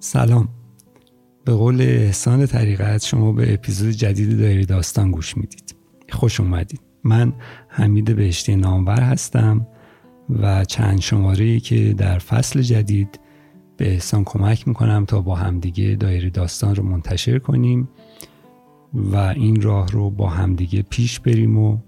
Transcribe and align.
سلام. 0.00 0.48
به 1.44 1.52
قول 1.52 1.80
احسان 1.80 2.46
طریقت 2.46 3.04
شما 3.04 3.32
به 3.32 3.54
اپیزود 3.54 3.90
جدید 3.90 4.38
دایری 4.38 4.66
داستان 4.66 5.10
گوش 5.10 5.36
می‌دید. 5.36 5.73
خوش 6.14 6.40
اومدید. 6.40 6.80
من 7.04 7.32
حمید 7.68 8.16
بهشتی 8.16 8.56
نامور 8.56 9.00
هستم 9.00 9.66
و 10.30 10.64
چند 10.64 11.00
شماره 11.00 11.60
که 11.60 11.92
در 11.92 12.18
فصل 12.18 12.62
جدید 12.62 13.20
به 13.76 13.92
احسان 13.92 14.24
کمک 14.24 14.68
می‌کنم 14.68 15.04
تا 15.04 15.20
با 15.20 15.34
همدیگه 15.34 15.96
دایری 16.00 16.30
داستان 16.30 16.74
رو 16.74 16.82
منتشر 16.82 17.38
کنیم 17.38 17.88
و 18.94 19.16
این 19.16 19.62
راه 19.62 19.88
رو 19.88 20.10
با 20.10 20.28
همدیگه 20.28 20.82
پیش 20.82 21.20
بریم 21.20 21.58
و 21.58 21.78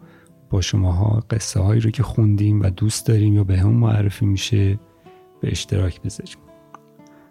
با 0.51 0.61
شماها 0.61 1.25
قصه 1.31 1.61
هایی 1.61 1.81
رو 1.81 1.91
که 1.91 2.03
خوندیم 2.03 2.63
و 2.63 2.71
دوست 2.71 3.07
داریم 3.07 3.35
یا 3.35 3.45
به 3.45 3.59
هم 3.59 3.71
معرفی 3.71 4.27
میشه 4.27 4.79
به 5.41 5.51
اشتراک 5.51 6.03
بذاریم. 6.03 6.37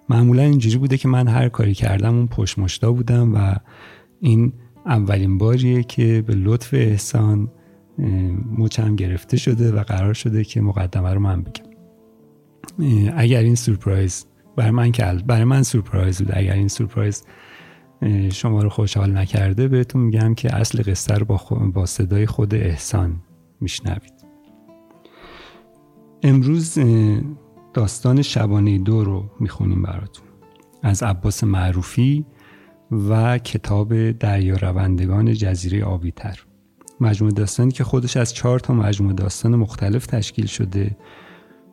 معمولا 0.10 0.42
اینجوری 0.44 0.78
بوده 0.78 0.98
که 0.98 1.08
من 1.08 1.28
هر 1.28 1.50
کاری 1.50 1.74
کردم 1.74 2.16
اون 2.16 2.28
پشت 2.28 2.86
بودم 2.86 3.36
و 3.36 3.56
این 4.22 4.54
اولین 4.86 5.38
باریه 5.38 5.84
که 5.84 6.24
به 6.28 6.36
لطف 6.36 6.74
احسان 6.74 7.52
مچم 8.58 8.96
گرفته 8.96 9.38
شده 9.38 9.72
و 9.72 9.84
قرار 9.84 10.14
شده 10.14 10.44
که 10.44 10.62
مقدمه 10.62 11.14
رو 11.14 11.20
من 11.20 11.42
بگم. 11.42 11.66
اگر 13.18 13.40
این 13.40 13.56
سورپرایز 13.56 14.26
برای 14.56 14.72
من 14.72 14.92
که 14.92 15.18
برای 15.28 15.44
من 15.44 15.64
سورپرایز 15.64 16.22
بود 16.22 16.32
اگر 16.34 16.54
این 16.54 16.68
سورپرایز 16.68 17.24
شما 18.32 18.64
رو 18.64 18.70
خوشحال 18.70 19.18
نکرده 19.18 19.68
بهتون 19.68 20.02
میگم 20.02 20.34
که 20.34 20.56
اصل 20.56 20.84
قصه 20.92 21.14
رو 21.14 21.26
با, 21.26 21.42
با 21.74 21.86
صدای 21.86 22.26
خود 22.26 22.56
احسان 22.56 23.16
میشنوید. 23.62 24.14
امروز 26.24 26.78
داستان 27.74 28.22
شبانه 28.22 28.78
دو 28.78 29.04
رو 29.04 29.26
می‌خونیم 29.40 29.82
براتون. 29.82 30.26
از 30.84 31.04
عباس 31.04 31.44
معروفی 31.44 32.26
و 32.92 33.38
کتاب 33.38 34.12
دریا 34.12 34.56
روندگان 34.56 35.34
جزیره 35.34 35.84
آبیتر. 35.84 36.40
مجموعه 37.02 37.34
داستانی 37.34 37.72
که 37.72 37.84
خودش 37.84 38.18
از 38.18 38.34
چهار 38.34 38.60
تا 38.60 38.74
مجموعه 38.74 39.14
داستان 39.14 39.56
مختلف 39.56 40.06
تشکیل 40.06 40.46
شده 40.46 40.98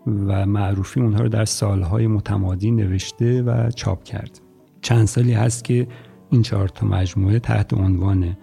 و 0.07 0.47
معروفی 0.47 1.01
اونها 1.01 1.21
رو 1.23 1.29
در 1.29 1.45
سالهای 1.45 2.07
متمادی 2.07 2.71
نوشته 2.71 3.43
و 3.43 3.71
چاپ 3.71 4.05
کرد. 4.05 4.41
چند 4.81 5.07
سالی 5.07 5.33
هست 5.33 5.65
که 5.65 5.89
این 6.31 6.43
چهار 6.43 6.69
تا 6.69 6.87
مجموعه 6.87 7.39
تحت 7.39 7.75
عنوان 7.75 8.37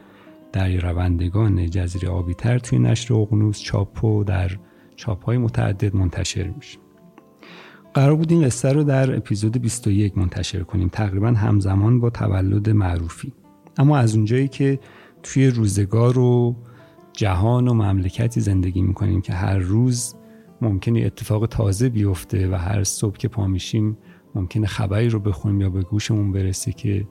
دریا 0.54 0.80
روندگان 0.80 1.70
جزیره 1.70 2.10
آبیتر 2.10 2.60
توی 2.60 2.80
نشر 2.80 3.14
اقنوس 3.14 3.60
چاپ 3.60 4.04
و 4.04 4.24
در 4.24 4.52
چاپ 4.96 5.26
های 5.26 5.38
متعدد 5.38 5.96
منتشر 5.96 6.48
میشه. 6.48 6.80
قرار 7.94 8.16
بود 8.16 8.32
این 8.32 8.44
قصه 8.44 8.72
رو 8.72 8.84
در 8.84 9.18
اپیزود 9.18 9.58
21 9.58 10.18
منتشر 10.18 10.64
کنیم. 10.64 10.90
تقریبا 10.90 11.28
همزمان 11.28 12.00
با 12.00 12.10
تولد 12.10 12.70
معروفی. 12.70 13.34
اما 13.78 13.98
از 13.98 14.16
اونجایی 14.16 14.48
که 14.48 14.80
توی 15.24 15.48
روزگار 15.48 16.20
و 16.20 16.56
جهان 17.14 17.68
و 17.68 17.74
مملکتی 17.74 18.42
زندگی 18.42 18.82
می‌کنیم 18.82 19.22
که 19.22 19.34
هر 19.34 19.58
روز 19.58 20.16
ممکنه 20.62 21.00
اتفاق 21.00 21.46
تازه 21.46 21.90
بیفته 21.90 22.52
و 22.52 22.56
هر 22.56 22.84
صبح 22.84 23.18
که 23.18 23.28
پا 23.28 23.48
میشیم 23.48 23.98
ممکنه 24.36 24.68
خبری 24.68 25.10
رو 25.10 25.20
بخونیم 25.20 25.62
یا 25.62 25.70
به 25.70 25.82
گوشمون 25.82 26.32
برسه 26.32 26.72
که 26.72 27.08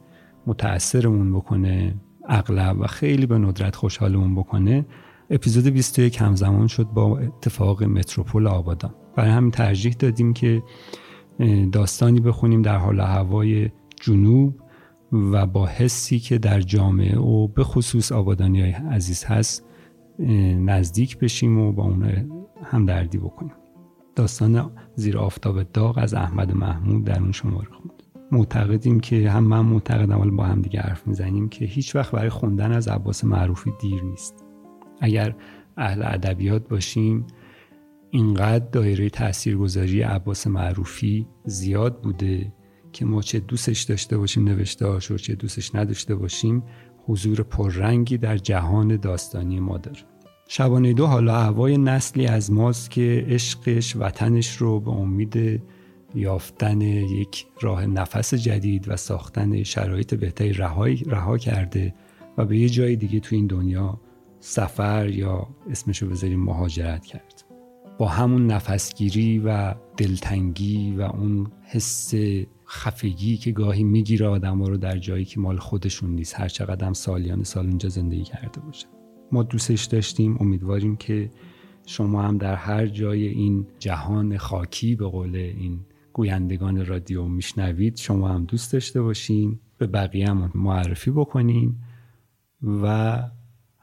متأثرمون 0.47 1.33
بکنه 1.33 1.94
اغلب 2.28 2.81
و 2.81 2.87
خیلی 2.87 3.27
به 3.27 3.38
ندرت 3.38 3.77
خوشحالمون 3.77 4.34
بکنه 4.34 4.87
اپیزود 5.31 5.66
21 5.66 6.21
همزمان 6.22 6.66
شد 6.66 6.84
با 6.84 7.19
اتفاق 7.19 7.83
متروپول 7.83 8.47
آبادان. 8.47 8.94
برای 9.16 9.31
همین 9.31 9.50
ترجیح 9.50 9.93
دادیم 9.93 10.33
که 10.33 10.62
داستانی 11.72 12.21
بخونیم 12.21 12.62
در 12.62 12.77
حال 12.77 13.00
هوای 13.00 13.71
جنوب 14.00 14.61
و 15.12 15.47
با 15.47 15.67
حسی 15.67 16.19
که 16.19 16.38
در 16.38 16.61
جامعه 16.61 17.19
و 17.19 17.49
به 17.49 17.65
خصوص 17.65 18.12
آبادانی 18.12 18.61
های 18.61 18.71
عزیز 18.71 19.25
هست 19.25 19.65
نزدیک 20.59 21.19
بشیم 21.19 21.59
و 21.59 21.72
با 21.72 21.83
اون 21.83 22.31
همدردی 22.65 23.19
بکنیم. 23.19 23.53
داستان 24.17 24.71
زیر 24.94 25.19
آفتاب 25.19 25.62
داغ 25.62 25.99
از 25.99 26.15
احمد 26.15 26.53
محمود 26.53 27.05
در 27.05 27.21
اون 27.21 27.33
شماره 27.33 27.69
خوند. 27.71 28.03
معتقدیم 28.33 29.00
که 29.00 29.31
هم 29.31 29.44
من 29.44 29.61
معتقدم 29.61 30.21
ولی 30.21 30.31
با 30.31 30.44
هم 30.44 30.62
دیگه 30.62 30.81
حرف 30.81 31.06
می‌زنیم 31.06 31.49
که 31.49 31.65
هیچ 31.65 31.97
وقت 31.97 32.12
برای 32.12 32.28
خوندن 32.28 32.72
از 32.72 32.88
عباس 32.88 33.25
معروفی 33.25 33.72
دیر 33.81 34.03
نیست. 34.03 34.48
اگر 35.01 35.35
اهل 35.77 36.03
ادبیات 36.03 36.69
باشیم 36.69 37.27
اینقدر 38.11 38.65
دایره 38.73 39.11
تاثیرگذاری 39.11 40.03
عباس 40.03 40.47
معروفی 40.47 41.27
زیاد 41.45 42.03
بوده 42.03 42.53
که 42.93 43.05
ما 43.05 43.23
چه 43.23 43.39
دوستش 43.39 43.83
داشته 43.83 44.19
باشیم 44.19 44.45
نوشته 44.45 44.87
و 44.87 44.99
چه 45.01 45.35
دوستش 45.35 45.75
نداشته 45.75 46.15
باشیم 46.15 46.63
حضور 47.07 47.43
پررنگی 47.43 48.19
در 48.19 48.37
جهان 48.37 48.97
داستانی 48.97 49.61
ما 49.61 49.79
داره. 49.79 49.99
شبانه 50.49 50.93
دو 50.93 51.07
حالا 51.07 51.41
هوای 51.41 51.79
نسلی 51.79 52.27
از 52.27 52.53
ماست 52.53 52.91
که 52.91 53.27
عشقش 53.29 53.97
وطنش 53.97 54.57
رو 54.57 54.81
به 54.81 54.91
امید 54.91 55.63
یافتن 56.15 56.81
یک 56.81 57.47
راه 57.61 57.87
نفس 57.87 58.35
جدید 58.35 58.89
و 58.89 58.97
ساختن 58.97 59.63
شرایط 59.63 60.15
بهتری 60.15 60.53
رها 61.07 61.39
کرده 61.39 61.95
و 62.39 62.45
به 62.45 62.59
یه 62.59 62.69
جای 62.69 62.97
دیگه 62.97 63.21
تو 63.21 63.37
این 63.37 63.47
دنیا 63.47 64.01
سفر 64.41 65.09
یا 65.09 65.49
اسمشو 65.71 66.09
بذاریم 66.09 66.44
مهاجرت 66.44 67.06
کرد. 67.06 67.44
با 67.99 68.09
همون 68.09 68.47
نفسگیری 68.47 69.38
و 69.38 69.75
دلتنگی 69.97 70.94
و 70.97 71.03
اون 71.03 71.53
حس 71.62 72.15
خفگی 72.69 73.37
که 73.37 73.53
گاهی 73.53 73.84
می‌گیره 73.84 74.26
آدم 74.26 74.62
رو 74.62 74.76
در 74.76 74.99
جایی 74.99 75.25
که 75.25 75.41
مال 75.41 75.56
خودشون 75.56 76.10
نیست 76.10 76.41
هر 76.41 76.49
چقدر 76.49 76.93
سالیان 76.93 77.43
سال 77.43 77.66
اونجا 77.66 77.88
زندگی 77.88 78.25
کرده 78.25 78.60
باشه. 78.60 78.87
ما 79.32 79.43
دوستش 79.43 79.84
داشتیم 79.84 80.37
امیدواریم 80.41 80.97
که 80.97 81.31
شما 81.87 82.22
هم 82.22 82.38
در 82.38 82.55
هر 82.55 82.87
جای 82.87 83.26
این 83.28 83.66
جهان 83.78 84.37
خاکی 84.37 84.97
به 84.97 85.06
قول 85.06 85.37
این 85.37 85.81
گویندگان 86.12 86.87
رادیو 86.87 87.25
میشنوید 87.25 87.97
شما 87.97 88.28
هم 88.28 88.44
دوست 88.44 88.72
داشته 88.72 89.03
باشین 89.03 89.60
به 89.78 89.87
بقیه 89.87 90.28
هم 90.28 90.50
معرفی 90.55 91.10
بکنین 91.10 91.76
و 92.62 93.23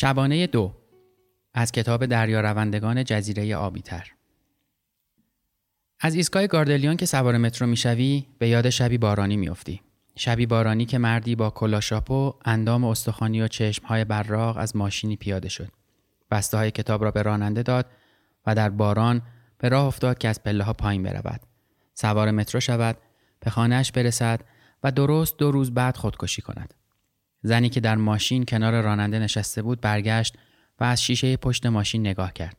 شبانه 0.00 0.46
دو 0.46 0.74
از 1.54 1.72
کتاب 1.72 2.06
دریا 2.06 2.40
روندگان 2.40 3.04
جزیره 3.04 3.56
آبیتر. 3.56 4.12
از 6.00 6.14
ایستگاه 6.14 6.46
گاردلیون 6.46 6.96
که 6.96 7.06
سوار 7.06 7.38
مترو 7.38 7.66
می‌شوی 7.66 8.26
به 8.38 8.48
یاد 8.48 8.70
شبی 8.70 8.98
بارانی 8.98 9.36
میافتی. 9.36 9.80
شبی 10.16 10.46
بارانی 10.46 10.84
که 10.84 10.98
مردی 10.98 11.34
با 11.34 11.50
کلاشاپو 11.50 12.34
اندام 12.44 12.84
استخوانی 12.84 13.42
و 13.42 13.48
چشمهای 13.48 14.04
براق 14.04 14.56
از 14.56 14.76
ماشینی 14.76 15.16
پیاده 15.16 15.48
شد. 15.48 15.68
بسته 16.30 16.56
های 16.56 16.70
کتاب 16.70 17.04
را 17.04 17.10
به 17.10 17.22
راننده 17.22 17.62
داد 17.62 17.86
و 18.46 18.54
در 18.54 18.70
باران 18.70 19.22
به 19.58 19.68
راه 19.68 19.86
افتاد 19.86 20.18
که 20.18 20.28
از 20.28 20.42
پله 20.42 20.64
ها 20.64 20.72
پایین 20.72 21.02
برود. 21.02 21.40
سوار 21.94 22.30
مترو 22.30 22.60
شود 22.60 22.96
به 23.40 23.50
خانهاش 23.50 23.92
برسد 23.92 24.40
و 24.82 24.92
درست 24.92 25.36
دو 25.38 25.50
روز 25.50 25.74
بعد 25.74 25.96
خودکشی 25.96 26.42
کند. 26.42 26.74
زنی 27.42 27.68
که 27.68 27.80
در 27.80 27.96
ماشین 27.96 28.44
کنار 28.44 28.82
راننده 28.82 29.18
نشسته 29.18 29.62
بود 29.62 29.80
برگشت 29.80 30.36
و 30.80 30.84
از 30.84 31.02
شیشه 31.02 31.36
پشت 31.36 31.66
ماشین 31.66 32.00
نگاه 32.00 32.32
کرد. 32.32 32.56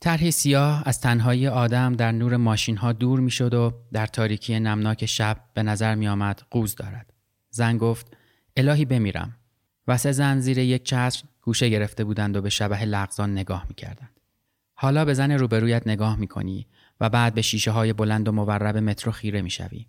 طرحی 0.00 0.30
سیاه 0.30 0.82
از 0.86 1.00
تنهایی 1.00 1.48
آدم 1.48 1.92
در 1.92 2.12
نور 2.12 2.36
ماشین 2.36 2.76
ها 2.76 2.92
دور 2.92 3.20
می 3.20 3.30
شد 3.30 3.54
و 3.54 3.72
در 3.92 4.06
تاریکی 4.06 4.60
نمناک 4.60 5.06
شب 5.06 5.36
به 5.54 5.62
نظر 5.62 5.94
می 5.94 6.08
آمد 6.08 6.42
قوز 6.50 6.74
دارد. 6.74 7.12
زن 7.50 7.78
گفت 7.78 8.16
الهی 8.56 8.84
بمیرم 8.84 9.36
و 9.88 9.96
سه 9.96 10.12
زن 10.12 10.40
زیر 10.40 10.58
یک 10.58 10.84
چتر 10.84 11.22
گوشه 11.42 11.68
گرفته 11.68 12.04
بودند 12.04 12.36
و 12.36 12.42
به 12.42 12.50
شبه 12.50 12.84
لغزان 12.84 13.32
نگاه 13.32 13.66
می 13.68 13.74
کردند. 13.74 14.20
حالا 14.74 15.04
به 15.04 15.14
زن 15.14 15.30
روبرویت 15.32 15.86
نگاه 15.86 16.16
می 16.16 16.26
کنی 16.26 16.66
و 17.00 17.10
بعد 17.10 17.34
به 17.34 17.42
شیشه 17.42 17.70
های 17.70 17.92
بلند 17.92 18.28
و 18.28 18.32
مورب 18.32 18.76
مترو 18.76 19.12
خیره 19.12 19.42
می 19.42 19.50
شوی. 19.50 19.86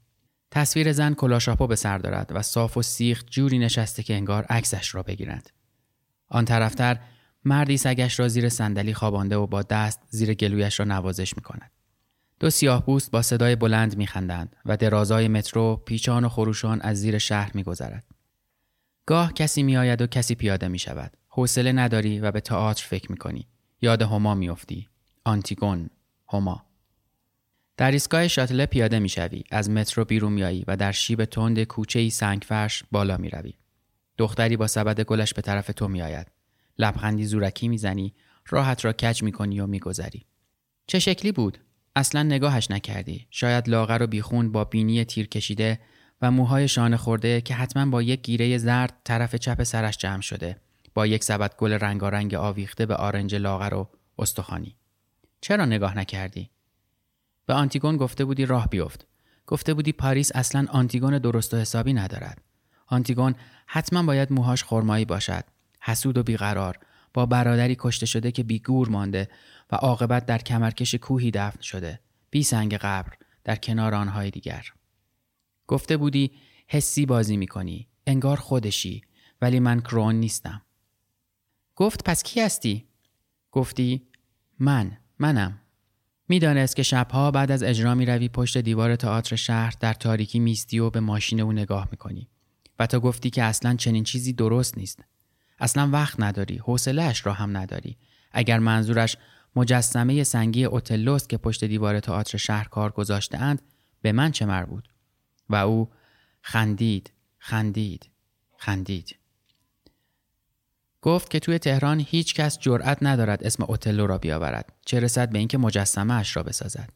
تصویر 0.56 0.92
زن 0.92 1.14
کلاشاپو 1.14 1.68
به 1.68 1.76
سر 1.76 1.98
دارد 1.98 2.32
و 2.36 2.42
صاف 2.42 2.78
و 2.78 2.82
سیخ 2.82 3.24
جوری 3.30 3.60
نشسته 3.60 4.04
که 4.04 4.14
انگار 4.14 4.44
عکسش 4.44 4.96
را 4.96 5.04
بگیرند. 5.04 5.50
آن 6.30 6.46
طرفتر 6.46 7.00
مردی 7.46 7.78
سگش 7.78 8.20
را 8.20 8.28
زیر 8.28 8.50
صندلی 8.50 8.94
خوابانده 8.94 9.36
و 9.36 9.48
با 9.48 9.62
دست 9.62 10.00
زیر 10.10 10.34
گلویش 10.34 10.80
را 10.80 10.86
نوازش 10.86 11.38
می 11.38 11.44
کند. 11.44 11.72
دو 12.40 12.50
سیاه 12.50 12.86
بوست 12.86 13.12
با 13.12 13.22
صدای 13.22 13.56
بلند 13.56 13.98
می 13.98 14.08
خندند 14.08 14.56
و 14.66 14.78
درازای 14.78 15.28
مترو 15.28 15.76
پیچان 15.76 16.26
و 16.26 16.30
خروشان 16.30 16.82
از 16.82 16.98
زیر 16.98 17.18
شهر 17.18 17.52
می 17.54 17.64
گذرد. 17.64 18.06
گاه 19.06 19.34
کسی 19.34 19.64
می 19.64 19.78
آید 19.78 20.02
و 20.02 20.08
کسی 20.08 20.36
پیاده 20.36 20.68
می 20.68 20.80
شود. 20.80 21.18
حوصله 21.28 21.72
نداری 21.72 22.20
و 22.20 22.32
به 22.32 22.42
تئاتر 22.42 22.86
فکر 22.86 23.12
می 23.12 23.18
کنی. 23.18 23.48
یاد 23.82 24.02
هما 24.02 24.36
می 24.36 24.50
افتی. 24.50 24.88
آنتیگون، 25.24 25.90
هما. 26.34 26.66
در 27.78 27.92
ایستگاه 27.92 28.28
شاتله 28.28 28.66
پیاده 28.66 29.00
می‌شوی 29.00 29.44
از 29.52 29.70
مترو 29.70 30.06
بیرون 30.06 30.34
میایی 30.34 30.64
و 30.68 30.78
در 30.78 30.92
شیب 30.92 31.26
تند 31.26 31.64
کوچه 31.64 32.00
ای 32.00 32.10
سنگ 32.10 32.42
فرش 32.46 32.84
بالا 32.92 33.18
می‌روی. 33.18 33.54
دختری 34.18 34.58
با 34.58 34.68
سبد 34.68 35.02
گلش 35.02 35.34
به 35.34 35.42
طرف 35.42 35.68
تو 35.68 35.88
میآید. 35.88 36.28
لبخندی 36.80 37.26
زورکی 37.26 37.68
می‌زنی 37.68 38.14
راحت 38.48 38.86
را 38.86 38.94
کج 38.94 39.24
می‌کنی 39.24 39.60
و 39.60 39.68
میگذری. 39.68 40.26
چه 40.88 41.00
شکلی 41.00 41.32
بود؟ 41.32 41.58
اصلا 41.96 42.24
نگاهش 42.24 42.72
نکردی. 42.72 43.28
شاید 43.30 43.70
لاغر 43.70 44.04
و 44.04 44.08
بیخون 44.08 44.52
با 44.52 44.64
بینی 44.64 45.06
تیر 45.06 45.28
کشیده 45.28 45.80
و 46.22 46.32
موهای 46.32 46.68
شانه 46.68 46.98
خورده 46.98 47.42
که 47.42 47.54
حتما 47.54 47.86
با 47.86 48.02
یک 48.02 48.22
گیره 48.22 48.58
زرد 48.58 48.94
طرف 49.04 49.36
چپ 49.36 49.64
سرش 49.64 49.98
جمع 49.98 50.22
شده 50.22 50.58
با 50.94 51.08
یک 51.08 51.24
سبد 51.24 51.56
گل 51.58 51.74
رنگارنگ 51.74 52.34
آویخته 52.36 52.86
به 52.86 52.96
آرنج 52.96 53.36
لاغر 53.36 53.74
و 53.74 53.90
استخوانی. 54.18 54.76
چرا 55.42 55.66
نگاه 55.66 55.98
نکردی؟ 55.98 56.50
به 57.46 57.54
آنتیگون 57.54 57.98
گفته 57.98 58.26
بودی 58.26 58.46
راه 58.46 58.70
بیفت. 58.70 59.08
گفته 59.48 59.74
بودی 59.74 59.92
پاریس 59.92 60.32
اصلا 60.36 60.66
آنتیگون 60.70 61.18
درست 61.18 61.54
و 61.54 61.58
حسابی 61.58 61.94
ندارد. 61.94 62.42
آنتیگون 62.88 63.36
حتما 63.68 64.04
باید 64.04 64.34
موهاش 64.34 64.64
خرمایی 64.64 65.06
باشد. 65.06 65.44
حسود 65.82 66.18
و 66.18 66.24
بیقرار. 66.24 66.80
با 67.14 67.26
برادری 67.26 67.76
کشته 67.80 68.06
شده 68.06 68.32
که 68.32 68.44
بیگور 68.44 68.90
مانده 68.90 69.30
و 69.72 69.76
عاقبت 69.76 70.26
در 70.26 70.38
کمرکش 70.38 70.96
کوهی 70.96 71.32
دفن 71.32 71.62
شده. 71.62 72.00
بی 72.30 72.44
سنگ 72.44 72.74
قبر 72.74 73.14
در 73.44 73.56
کنار 73.56 73.96
آنهای 73.96 74.30
دیگر. 74.30 74.66
گفته 75.68 75.98
بودی 75.98 76.32
حسی 76.68 77.06
بازی 77.06 77.38
می‌کنی. 77.38 77.88
انگار 78.08 78.38
خودشی. 78.38 79.02
ولی 79.42 79.60
من 79.60 79.82
کرون 79.82 80.16
نیستم. 80.16 80.62
گفت 81.76 82.04
پس 82.04 82.24
کی 82.24 82.42
هستی؟ 82.42 82.88
گفتی 83.52 84.08
من. 84.60 84.98
منم. 85.20 85.62
می‌دانست 86.28 86.76
که 86.76 86.84
شبها 86.84 87.32
بعد 87.32 87.52
از 87.52 87.64
اجرا 87.64 87.96
می 87.96 88.06
روی 88.06 88.30
پشت 88.30 88.58
دیوار 88.58 88.96
تئاتر 88.96 89.36
شهر 89.36 89.74
در 89.80 89.94
تاریکی 89.94 90.40
میستی 90.40 90.80
و 90.80 90.90
به 90.90 91.00
ماشین 91.00 91.42
او 91.42 91.52
نگاه 91.52 91.88
می‌کنی 91.92 92.28
و 92.80 92.88
تو 92.88 93.00
گفتی 93.00 93.30
که 93.30 93.44
اصلا 93.44 93.76
چنین 93.76 94.04
چیزی 94.04 94.34
درست 94.34 94.78
نیست. 94.78 95.00
اصلا 95.60 95.90
وقت 95.94 96.20
نداری 96.20 96.58
حوصلهاش 96.58 97.26
را 97.26 97.34
هم 97.34 97.58
نداری. 97.58 97.98
اگر 98.32 98.60
منظورش 98.60 99.18
مجسمه 99.56 100.24
سنگی 100.24 100.66
اوتلوست 100.66 101.30
که 101.30 101.38
پشت 101.38 101.64
دیوار 101.64 102.00
تئاتر 102.00 102.38
شهر 102.38 102.68
کار 102.68 102.92
گذاشته 102.92 103.38
اند 103.38 103.62
به 104.02 104.12
من 104.12 104.32
چه 104.32 104.46
مربوط؟ 104.46 104.84
و 105.50 105.56
او 105.56 105.90
خندید 106.42 107.12
خندید 107.38 108.10
خندید. 108.58 109.16
گفت 111.06 111.30
که 111.30 111.40
توی 111.40 111.60
تهران 111.60 112.00
هیچ 112.00 112.34
کس 112.34 112.60
جرأت 112.60 112.98
ندارد 113.02 113.44
اسم 113.44 113.64
اوتلو 113.64 114.08
را 114.08 114.18
بیاورد 114.18 114.74
چه 114.86 115.00
رسد 115.00 115.30
به 115.30 115.40
اینکه 115.40 115.58
مجسمه 115.58 116.14
اش 116.14 116.36
را 116.36 116.44
بسازد. 116.44 116.90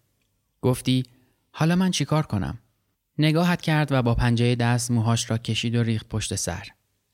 گفتی 0.61 1.03
حالا 1.51 1.75
من 1.75 1.91
چیکار 1.91 2.25
کنم؟ 2.25 2.59
نگاهت 3.17 3.61
کرد 3.61 3.91
و 3.91 4.01
با 4.01 4.15
پنجه 4.15 4.55
دست 4.55 4.91
موهاش 4.91 5.31
را 5.31 5.37
کشید 5.37 5.75
و 5.75 5.83
ریخت 5.83 6.09
پشت 6.09 6.35
سر 6.35 6.67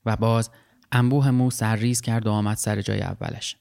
و 0.06 0.16
باز 0.16 0.50
انبوه 0.92 1.32
مو 1.32 1.52
سرریز 1.52 2.02
کرد 2.02 2.28
و 2.28 2.32
آمد 2.32 2.58
سر 2.58 2.82
جای 2.82 3.02
اولش. 3.02 3.56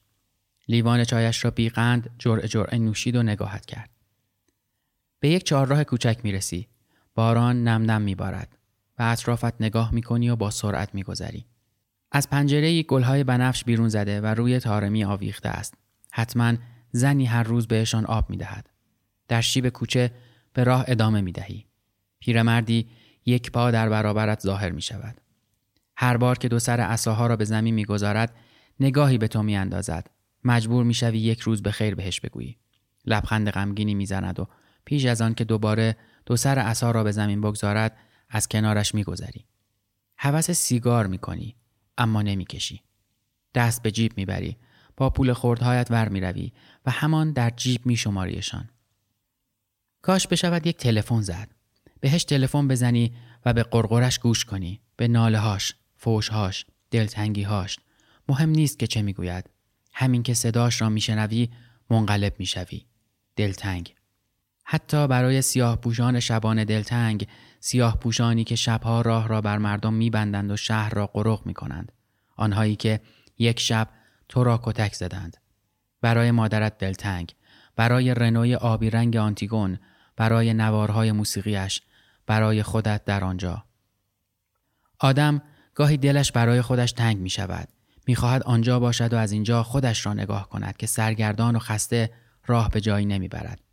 لیوان 0.67 1.03
چایش 1.03 1.45
را 1.45 1.51
بیقند 1.51 2.09
جرع 2.19 2.47
جرعه 2.47 2.77
نوشید 2.77 3.15
و 3.15 3.23
نگاهت 3.23 3.65
کرد. 3.65 3.89
به 5.19 5.29
یک 5.29 5.43
چهارراه 5.43 5.83
کوچک 5.83 6.19
می‌رسی. 6.23 6.67
باران 7.15 7.63
نم 7.67 7.91
نم 7.91 8.01
میبارد 8.01 8.57
و 8.99 9.03
اطرافت 9.03 9.61
نگاه 9.61 9.93
می‌کنی 9.93 10.29
و 10.29 10.35
با 10.35 10.51
سرعت 10.51 10.95
میگذری. 10.95 11.45
از 12.15 12.29
پنجره 12.29 12.83
گلهای 12.83 13.23
بنفش 13.23 13.63
بیرون 13.63 13.89
زده 13.89 14.21
و 14.21 14.25
روی 14.25 14.59
تارمی 14.59 15.03
آویخته 15.03 15.49
است. 15.49 15.73
حتما 16.11 16.53
زنی 16.91 17.25
هر 17.25 17.43
روز 17.43 17.67
بهشان 17.67 18.05
آب 18.05 18.29
می 18.29 18.37
دهد. 18.37 18.69
در 19.27 19.41
شیب 19.41 19.69
کوچه 19.69 20.11
به 20.53 20.63
راه 20.63 20.85
ادامه 20.87 21.21
می 21.21 21.31
دهی. 21.31 21.65
پیرمردی 22.19 22.87
یک 23.25 23.51
پا 23.51 23.71
در 23.71 23.89
برابرت 23.89 24.39
ظاهر 24.39 24.71
می 24.71 24.81
شود. 24.81 25.21
هر 25.97 26.17
بار 26.17 26.37
که 26.37 26.47
دو 26.47 26.59
سر 26.59 26.81
اساها 26.81 27.27
را 27.27 27.35
به 27.35 27.45
زمین 27.45 27.73
می‌گذارد 27.73 28.35
نگاهی 28.79 29.17
به 29.17 29.27
تو 29.27 29.43
می 29.43 29.55
اندازد. 29.55 30.07
مجبور 30.43 30.83
می 30.83 30.93
شوی 30.93 31.19
یک 31.19 31.39
روز 31.39 31.63
به 31.63 31.71
خیر 31.71 31.95
بهش 31.95 32.19
بگویی. 32.19 32.57
لبخند 33.05 33.49
غمگینی 33.49 33.95
می‌زند 33.95 34.39
و 34.39 34.47
پیش 34.85 35.05
از 35.05 35.21
آن 35.21 35.33
که 35.33 35.43
دوباره 35.43 35.95
دو 36.25 36.37
سر 36.37 36.59
عصا 36.59 36.91
را 36.91 37.03
به 37.03 37.11
زمین 37.11 37.41
بگذارد 37.41 37.97
از 38.29 38.47
کنارش 38.47 38.95
میگذری. 38.95 39.45
حوس 40.15 40.51
سیگار 40.51 41.07
می‌کنی 41.07 41.55
اما 41.97 42.21
نمی‌کشی. 42.21 42.81
دست 43.55 43.81
به 43.81 43.91
جیب 43.91 44.17
می‌بری. 44.17 44.57
با 44.97 45.09
پول 45.09 45.33
خوردهایت 45.33 45.87
ور 45.91 46.09
می‌روی 46.09 46.51
و 46.85 46.91
همان 46.91 47.31
در 47.31 47.49
جیب 47.49 47.85
میشماریشان. 47.85 48.69
کاش 50.01 50.27
بشود 50.27 50.67
یک 50.67 50.77
تلفن 50.77 51.21
زد. 51.21 51.49
بهش 51.99 52.23
تلفن 52.23 52.67
بزنی 52.67 53.13
و 53.45 53.53
به 53.53 53.63
قرقرش 53.63 54.19
گوش 54.19 54.45
کنی. 54.45 54.81
به 54.97 55.07
ناله 55.07 55.39
هاش، 55.39 55.75
فوش 55.95 56.29
هاش، 56.29 56.65
دلتنگی 56.91 57.43
هاش. 57.43 57.79
مهم 58.29 58.49
نیست 58.49 58.79
که 58.79 58.87
چه 58.87 59.01
می‌گوید. 59.01 59.49
همین 59.93 60.23
که 60.23 60.33
صداش 60.33 60.81
را 60.81 60.89
میشنوی 60.89 61.49
منقلب 61.89 62.35
می‌شوی. 62.39 62.85
دلتنگ. 63.35 63.95
حتی 64.67 65.07
برای 65.07 65.41
سیاه 65.41 65.75
پوشان 65.75 66.19
شبان 66.19 66.63
دلتنگ 66.63 67.27
سیاه 67.59 67.99
پوشانی 67.99 68.43
که 68.43 68.55
شبها 68.55 69.01
راه 69.01 69.27
را 69.27 69.41
بر 69.41 69.57
مردم 69.57 69.93
میبندند 69.93 70.51
و 70.51 70.57
شهر 70.57 70.93
را 70.93 71.07
قرق 71.07 71.45
می 71.45 71.53
کنند. 71.53 71.91
آنهایی 72.35 72.75
که 72.75 73.01
یک 73.37 73.59
شب 73.59 73.87
تو 74.29 74.43
را 74.43 74.59
کتک 74.63 74.93
زدند 74.93 75.37
برای 76.01 76.31
مادرت 76.31 76.77
دلتنگ 76.77 77.35
برای 77.75 78.13
رنوی 78.13 78.55
آبی 78.55 78.89
رنگ 78.89 79.17
آنتیگون 79.17 79.79
برای 80.15 80.53
نوارهای 80.53 81.11
موسیقیش 81.11 81.81
برای 82.27 82.63
خودت 82.63 83.05
در 83.05 83.23
آنجا 83.23 83.63
آدم 84.99 85.41
گاهی 85.73 85.97
دلش 85.97 86.31
برای 86.31 86.61
خودش 86.61 86.91
تنگ 86.91 87.17
می 87.17 87.29
شود 87.29 87.67
می 88.07 88.15
خواهد 88.15 88.43
آنجا 88.43 88.79
باشد 88.79 89.13
و 89.13 89.17
از 89.17 89.31
اینجا 89.31 89.63
خودش 89.63 90.05
را 90.05 90.13
نگاه 90.13 90.49
کند 90.49 90.77
که 90.77 90.87
سرگردان 90.87 91.55
و 91.55 91.59
خسته 91.59 92.11
راه 92.47 92.69
به 92.69 92.81
جایی 92.81 93.05
نمی 93.05 93.27
برد. 93.27 93.64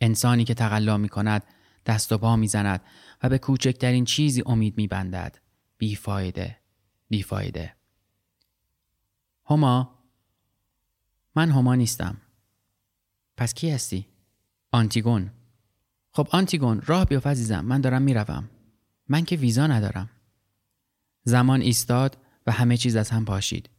انسانی 0.00 0.44
که 0.44 0.54
تقلا 0.54 0.96
می 0.96 1.08
کند 1.08 1.42
دست 1.86 2.12
و 2.12 2.18
پا 2.18 2.36
می 2.36 2.48
زند 2.48 2.80
و 3.22 3.28
به 3.28 3.38
کوچکترین 3.38 4.04
چیزی 4.04 4.42
امید 4.46 4.76
می 4.76 4.86
بندد. 4.86 5.38
بیفایده. 5.78 6.56
بیفایده. 7.08 7.74
هما 9.46 9.98
من 11.36 11.50
هما 11.50 11.74
نیستم. 11.74 12.16
پس 13.36 13.54
کی 13.54 13.70
هستی؟ 13.70 14.06
آنتیگون. 14.72 15.30
خب 16.12 16.28
آنتیگون 16.30 16.82
راه 16.86 17.04
بیاف 17.04 17.26
عزیزم 17.26 17.64
من 17.64 17.80
دارم 17.80 18.02
می‌روم. 18.02 18.50
من 19.08 19.24
که 19.24 19.36
ویزا 19.36 19.66
ندارم. 19.66 20.10
زمان 21.24 21.60
ایستاد 21.60 22.18
و 22.46 22.52
همه 22.52 22.76
چیز 22.76 22.96
از 22.96 23.10
هم 23.10 23.24
پاشید. 23.24 23.70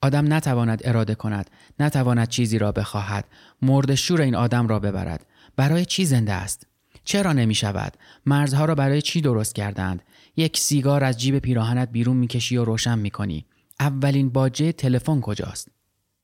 آدم 0.00 0.32
نتواند 0.32 0.80
اراده 0.84 1.14
کند، 1.14 1.50
نتواند 1.80 2.28
چیزی 2.28 2.58
را 2.58 2.72
بخواهد، 2.72 3.28
مرد 3.62 3.94
شور 3.94 4.20
این 4.20 4.34
آدم 4.34 4.68
را 4.68 4.78
ببرد. 4.78 5.26
برای 5.56 5.84
چی 5.84 6.04
زنده 6.04 6.32
است؟ 6.32 6.66
چرا 7.04 7.32
نمی 7.32 7.54
شود؟ 7.54 7.96
مرزها 8.26 8.64
را 8.64 8.74
برای 8.74 9.02
چی 9.02 9.20
درست 9.20 9.54
کردند؟ 9.54 10.02
یک 10.36 10.58
سیگار 10.58 11.04
از 11.04 11.20
جیب 11.20 11.38
پیراهنت 11.38 11.88
بیرون 11.90 12.16
می‌کشی 12.16 12.56
و 12.56 12.64
روشن 12.64 12.98
می‌کنی. 12.98 13.46
اولین 13.80 14.28
باجه 14.28 14.72
تلفن 14.72 15.20
کجاست؟ 15.20 15.68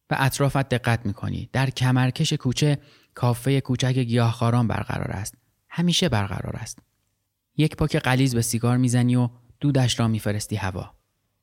به 0.08 0.22
اطرافت 0.22 0.68
دقت 0.68 1.06
می‌کنی. 1.06 1.48
در 1.52 1.70
کمرکش 1.70 2.32
کوچه 2.32 2.78
کافه 3.14 3.60
کوچک 3.60 3.98
گیاهخواران 3.98 4.68
برقرار 4.68 5.10
است. 5.10 5.34
همیشه 5.68 6.08
برقرار 6.08 6.56
است. 6.56 6.78
یک 7.56 7.76
پاک 7.76 7.96
قلیز 7.96 8.34
به 8.34 8.42
سیگار 8.42 8.76
می‌زنی 8.76 9.16
و 9.16 9.28
دودش 9.60 10.00
را 10.00 10.08
میفرستی 10.08 10.56
هوا. 10.56 10.94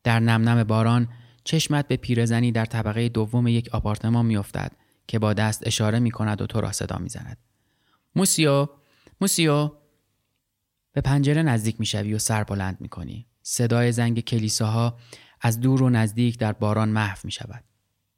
در 0.04 0.20
نم 0.20 0.50
نم 0.50 0.64
باران 0.64 1.08
چشمت 1.44 1.88
به 1.88 1.98
پیرزنی 1.98 2.52
در 2.52 2.66
طبقه 2.66 3.10
دوم 3.10 3.48
یک 3.48 3.70
آپارتمان 3.76 4.26
میافتد 4.26 4.72
که 5.08 5.20
با 5.20 5.34
دست 5.34 5.68
اشاره 5.68 6.00
می 6.00 6.12
کند 6.12 6.42
و 6.42 6.48
تو 6.48 6.62
را 6.62 6.72
صدا 6.72 6.98
می‌زند. 6.98 7.38
موسیو 8.16 8.68
موسیو 9.22 9.72
به 10.92 11.02
پنجره 11.02 11.44
نزدیک 11.44 11.80
می‌شوی 11.80 12.14
و 12.14 12.20
سر 12.20 12.44
بلند 12.44 12.82
می 12.82 12.90
کنی. 12.90 13.28
صدای 13.42 13.92
زنگ 13.92 14.20
کلیساها 14.20 14.98
از 15.42 15.60
دور 15.60 15.84
و 15.84 15.90
نزدیک 15.90 16.40
در 16.40 16.54
باران 16.54 16.90
محو 16.90 17.18
می 17.24 17.32
شود. 17.32 17.64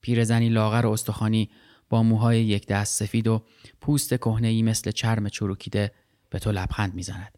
پیرزنی 0.02 0.50
لاغر 0.50 0.86
و 0.86 0.92
استخوانی 0.92 1.50
با 1.90 2.04
موهای 2.04 2.46
یک 2.46 2.68
دست 2.68 3.00
سفید 3.00 3.28
و 3.28 3.44
پوست 3.82 4.14
کهنه 4.14 4.64
مثل 4.64 4.92
چرم 4.92 5.30
چروکیده 5.30 5.92
به 6.30 6.40
تو 6.40 6.52
لبخند 6.52 6.94
می‌زند. 6.94 7.38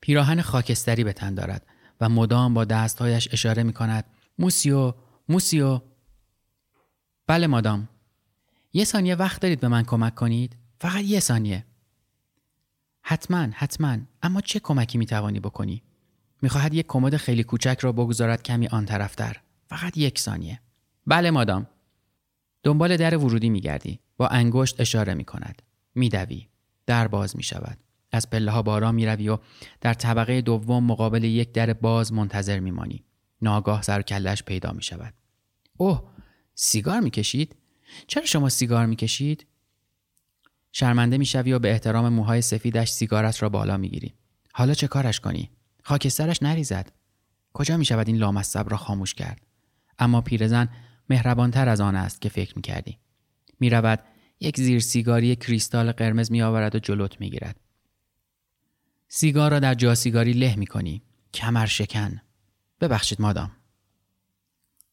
پیراهن 0.00 0.40
خاکستری 0.40 1.04
به 1.04 1.12
تن 1.12 1.34
دارد 1.34 1.66
و 2.00 2.08
مدام 2.08 2.54
با 2.54 2.64
دستهایش 2.64 3.28
اشاره 3.32 3.62
می 3.62 3.72
کند 3.72 4.04
موسیو 4.38 4.94
موسیو 5.28 5.80
بله 7.26 7.46
مادام 7.46 7.88
یه 8.72 8.84
ثانیه 8.84 9.14
وقت 9.14 9.42
دارید 9.42 9.60
به 9.60 9.68
من 9.68 9.84
کمک 9.84 10.14
کنید؟ 10.14 10.56
فقط 10.80 11.04
یه 11.04 11.20
ثانیه. 11.20 11.64
حتما 13.02 13.46
حتما. 13.52 13.98
اما 14.22 14.40
چه 14.40 14.60
کمکی 14.60 14.98
می 14.98 15.06
توانی 15.06 15.40
بکنی؟ 15.40 15.82
می‌خواهد 16.42 16.74
یک 16.74 16.86
کمد 16.88 17.16
خیلی 17.16 17.44
کوچک 17.44 17.78
را 17.80 17.92
بگذارد 17.92 18.42
کمی 18.42 18.68
آن 18.68 18.86
طرفتر 18.86 19.36
فقط 19.66 19.96
یک 19.96 20.18
ثانیه. 20.18 20.60
بله 21.06 21.30
مادام. 21.30 21.66
دنبال 22.62 22.96
در 22.96 23.16
ورودی 23.16 23.50
میگردی. 23.50 24.00
با 24.16 24.26
انگشت 24.26 24.80
اشاره 24.80 25.14
می 25.14 25.24
کند 25.24 25.62
میدوی. 25.94 26.48
در 26.86 27.08
باز 27.08 27.36
می 27.36 27.42
شود 27.42 27.78
از 28.12 28.30
پله 28.30 28.50
ها 28.50 28.62
بارا 28.62 28.92
می 28.92 29.06
روی 29.06 29.28
و 29.28 29.38
در 29.80 29.94
طبقه 29.94 30.40
دوم 30.40 30.84
مقابل 30.84 31.24
یک 31.24 31.52
در 31.52 31.72
باز 31.72 32.12
منتظر 32.12 32.60
می 32.60 32.70
مانی. 32.70 33.04
ناگاه 33.42 33.82
سر 33.82 34.02
پیدا 34.46 34.72
می 34.72 34.82
شود. 34.82 35.14
اوه! 35.76 36.02
سیگار 36.54 37.00
می 37.00 37.10
کشید؟ 37.10 37.56
چرا 38.06 38.24
شما 38.24 38.48
سیگار 38.48 38.86
می 38.86 38.96
کشید؟ 38.96 39.46
شرمنده 40.72 41.18
می 41.18 41.26
شوی 41.26 41.52
و 41.52 41.58
به 41.58 41.70
احترام 41.70 42.08
موهای 42.08 42.42
سفیدش 42.42 42.90
سیگارت 42.90 43.42
را 43.42 43.48
بالا 43.48 43.76
می 43.76 43.88
گیری. 43.88 44.14
حالا 44.52 44.74
چه 44.74 44.88
کارش 44.88 45.20
کنی؟ 45.20 45.50
خاکسترش 45.84 46.42
نریزد. 46.42 46.92
کجا 47.52 47.76
می 47.76 47.84
شود 47.84 48.08
این 48.08 48.16
لامصب 48.16 48.70
را 48.70 48.76
خاموش 48.76 49.14
کرد؟ 49.14 49.40
اما 49.98 50.20
پیرزن 50.20 50.68
مهربانتر 51.10 51.68
از 51.68 51.80
آن 51.80 51.96
است 51.96 52.20
که 52.20 52.28
فکر 52.28 52.52
می 52.56 52.62
کردی. 52.62 52.98
می 53.60 53.70
رود 53.70 54.04
یک 54.40 54.60
زیر 54.60 54.80
سیگاری 54.80 55.36
کریستال 55.36 55.92
قرمز 55.92 56.30
می 56.30 56.42
آورد 56.42 56.74
و 56.74 56.78
جلوت 56.78 57.20
می 57.20 57.30
گیرد. 57.30 57.56
سیگار 59.08 59.50
را 59.50 59.58
در 59.58 59.74
جاسیگاری 59.74 60.32
له 60.32 60.56
می 60.56 60.66
کنی. 60.66 61.02
کمر 61.34 61.66
شکن. 61.66 62.20
ببخشید 62.80 63.20
مادام. 63.20 63.50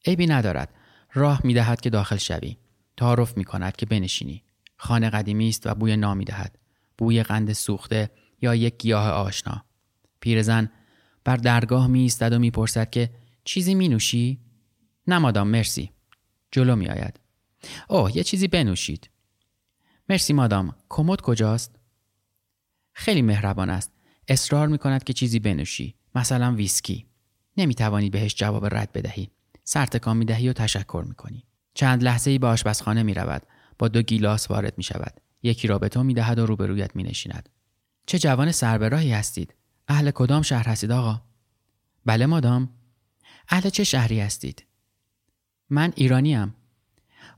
عیبی 0.05 0.27
ندارد. 0.27 0.69
راه 1.13 1.41
می 1.43 1.53
دهد 1.53 1.81
که 1.81 1.89
داخل 1.89 2.17
شوی. 2.17 2.57
تعارف 2.97 3.37
می 3.37 3.43
کند 3.43 3.75
که 3.75 3.85
بنشینی. 3.85 4.43
خانه 4.77 5.09
قدیمی 5.09 5.49
است 5.49 5.67
و 5.67 5.75
بوی 5.75 5.97
نامی 5.97 6.25
دهد. 6.25 6.59
بوی 6.97 7.23
قند 7.23 7.53
سوخته 7.53 8.11
یا 8.41 8.55
یک 8.55 8.77
گیاه 8.77 9.09
آشنا. 9.09 9.65
پیرزن 10.19 10.71
بر 11.23 11.37
درگاه 11.37 11.87
می 11.87 11.99
ایستد 11.99 12.33
و 12.33 12.39
می‌پرسد 12.39 12.89
که 12.89 13.09
چیزی 13.43 13.75
می 13.75 13.89
نوشی؟ 13.89 14.39
نه 15.07 15.17
مادام 15.17 15.47
مرسی. 15.47 15.91
جلو 16.51 16.75
می 16.75 16.87
آید. 16.87 17.19
اوه 17.89 18.17
یه 18.17 18.23
چیزی 18.23 18.47
بنوشید. 18.47 19.09
مرسی 20.09 20.33
مادام. 20.33 20.75
کمد 20.89 21.21
کجاست؟ 21.21 21.75
خیلی 22.93 23.21
مهربان 23.21 23.69
است. 23.69 23.91
اصرار 24.27 24.67
می 24.67 24.77
کند 24.77 25.03
که 25.03 25.13
چیزی 25.13 25.39
بنوشی 25.39 25.95
مثلا 26.15 26.53
ویسکی 26.53 27.05
نمی 27.57 27.75
توانی 27.75 28.09
بهش 28.09 28.35
جواب 28.35 28.65
رد 28.65 28.91
بدهی 28.91 29.29
سرتکان 29.63 30.17
می 30.17 30.25
دهی 30.25 30.49
و 30.49 30.53
تشکر 30.53 31.03
می 31.07 31.15
کنی 31.15 31.43
چند 31.75 32.03
لحظه 32.03 32.31
ای 32.31 32.37
به 32.37 32.47
آشپزخانه 32.47 33.03
می 33.03 33.13
رود 33.13 33.41
با 33.79 33.87
دو 33.87 34.01
گیلاس 34.01 34.51
وارد 34.51 34.77
می 34.77 34.83
شود 34.83 35.21
یکی 35.43 35.67
را 35.67 35.79
به 35.79 35.89
تو 35.89 36.03
می 36.03 36.13
دهد 36.13 36.39
و 36.39 36.45
روبرویت 36.45 36.95
می 36.95 37.03
نشیند 37.03 37.49
چه 38.05 38.19
جوان 38.19 38.51
سربراهی 38.51 39.11
هستید. 39.11 39.53
اهل 39.87 40.11
کدام 40.11 40.41
شهر 40.41 40.67
هستید 40.67 40.91
آقا؟ 40.91 41.21
بله 42.05 42.25
مادام. 42.25 42.69
اهل 43.49 43.69
چه 43.69 43.83
شهری 43.83 44.19
هستید؟ 44.19 44.65
من 45.69 45.93
ایرانیم. 45.95 46.55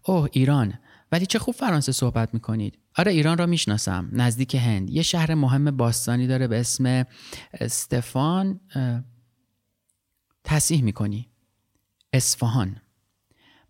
اوه 0.03 0.29
ایران. 0.31 0.73
ولی 1.11 1.25
چه 1.25 1.39
خوب 1.39 1.55
فرانسه 1.55 1.91
صحبت 1.91 2.33
می 2.33 2.39
کنید 2.39 2.79
آره 2.97 3.11
ایران 3.11 3.37
را 3.37 3.45
می‌شناسم. 3.45 4.09
نزدیک 4.11 4.55
هند. 4.55 4.89
یه 4.89 5.01
شهر 5.01 5.33
مهم 5.33 5.77
باستانی 5.77 6.27
داره 6.27 6.47
به 6.47 6.59
اسم 6.59 7.05
استفان 7.53 8.59
تصیح 10.43 10.83
می‌کنی. 10.83 11.29
اصفهان. 12.13 12.81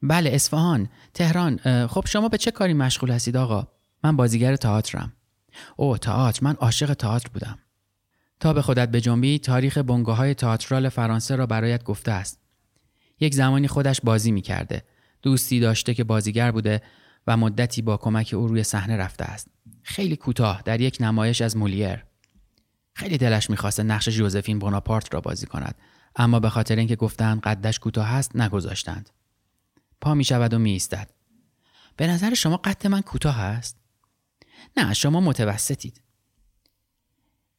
بله 0.02 0.30
اصفهان 0.34 0.90
تهران 1.14 1.88
خب 1.88 2.04
شما 2.08 2.30
به 2.30 2.38
چه 2.38 2.52
کاری 2.52 2.74
مشغول 2.74 3.12
هستید 3.12 3.38
آقا 3.38 3.68
من 4.04 4.16
بازیگر 4.16 4.56
تئاترم 4.56 5.14
او 5.76 5.98
تئاتر 5.98 6.40
من 6.44 6.54
عاشق 6.54 6.94
تئاتر 6.94 7.30
بودم 7.34 7.60
تا 8.40 8.54
به 8.54 8.62
خودت 8.62 8.90
بجنبی 8.90 9.40
تاریخ 9.40 9.78
بنگاه 9.78 10.18
های 10.18 10.34
تئاترال 10.34 10.90
فرانسه 10.90 11.36
را 11.36 11.46
برایت 11.46 11.84
گفته 11.84 12.12
است 12.12 12.40
یک 13.20 13.34
زمانی 13.34 13.68
خودش 13.68 14.02
بازی 14.02 14.32
می‌کرده 14.32 14.84
دوستی 15.22 15.60
داشته 15.60 15.94
که 15.94 16.04
بازیگر 16.04 16.52
بوده 16.52 16.82
و 17.28 17.38
مدتی 17.38 17.82
با 17.82 17.98
کمک 17.98 18.34
او 18.34 18.48
روی 18.48 18.64
صحنه 18.64 18.98
رفته 18.98 19.26
است. 19.26 19.48
خیلی 19.84 20.16
کوتاه 20.16 20.62
در 20.66 20.82
یک 20.82 20.98
نمایش 21.00 21.42
از 21.42 21.58
مولیر. 21.58 22.06
خیلی 22.94 23.18
دلش 23.18 23.50
می‌خواسته 23.50 23.84
نقش 23.84 24.10
جوزفین 24.10 24.60
بوناپارت 24.60 25.14
را 25.14 25.22
بازی 25.22 25.46
کند 25.46 25.76
اما 26.16 26.40
به 26.40 26.50
خاطر 26.50 26.76
اینکه 26.76 26.96
گفتند 26.96 27.42
قدش 27.42 27.80
کوتاه 27.80 28.14
است 28.14 28.36
نگذاشتند. 28.36 29.10
پا 30.02 30.14
می 30.14 30.24
شود 30.24 30.54
و 30.54 30.60
می 30.60 30.72
ایستد. 30.72 31.10
به 31.98 32.08
نظر 32.08 32.34
شما 32.34 32.58
قد 32.58 32.88
من 32.88 33.02
کوتاه 33.02 33.40
است؟ 33.40 33.78
نه 34.78 34.94
شما 34.94 35.20
متوسطید. 35.20 36.02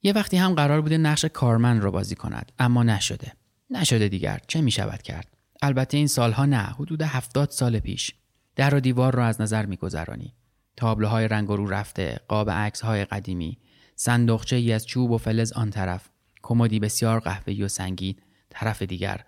یه 0.02 0.12
وقتی 0.12 0.37
هم 0.37 0.54
قرار 0.54 0.80
بوده 0.80 0.99
نقش 0.99 1.25
کارمن 1.25 1.80
را 1.80 1.90
بازی 1.90 2.14
کند 2.14 2.52
اما 2.59 2.83
نشده. 2.83 3.33
نشده 3.71 4.09
دیگر 4.09 4.40
چه 4.47 4.61
می 4.61 4.71
شود 4.71 5.02
کرد؟ 5.02 5.37
البته 5.62 5.97
این 5.97 6.07
سالها 6.07 6.47
نه 6.47 6.57
حدود 6.62 7.02
هفتاد 7.02 7.50
سال 7.50 7.78
پیش. 7.78 8.14
در 8.59 8.75
و 8.75 8.80
دیوار 8.80 9.14
را 9.14 9.26
از 9.26 9.40
نظر 9.40 9.66
میگذرانی 9.66 10.35
تابلوهای 10.76 11.28
رنگ 11.28 11.49
رو 11.49 11.66
رفته 11.66 12.21
قاب 12.28 12.50
عکس 12.50 12.80
های 12.80 13.04
قدیمی 13.04 13.59
صندوقچه 13.97 14.57
ای 14.57 14.73
از 14.73 14.87
چوب 14.87 15.11
و 15.11 15.18
فلز 15.18 15.52
آن 15.52 15.71
طرف 15.71 16.09
کمدی 16.42 16.80
بسیار 16.80 17.21
قهوه‌ای 17.21 17.62
و 17.62 17.68
سنگین 17.68 18.16
طرف 18.50 18.83
دیگر 18.83 19.25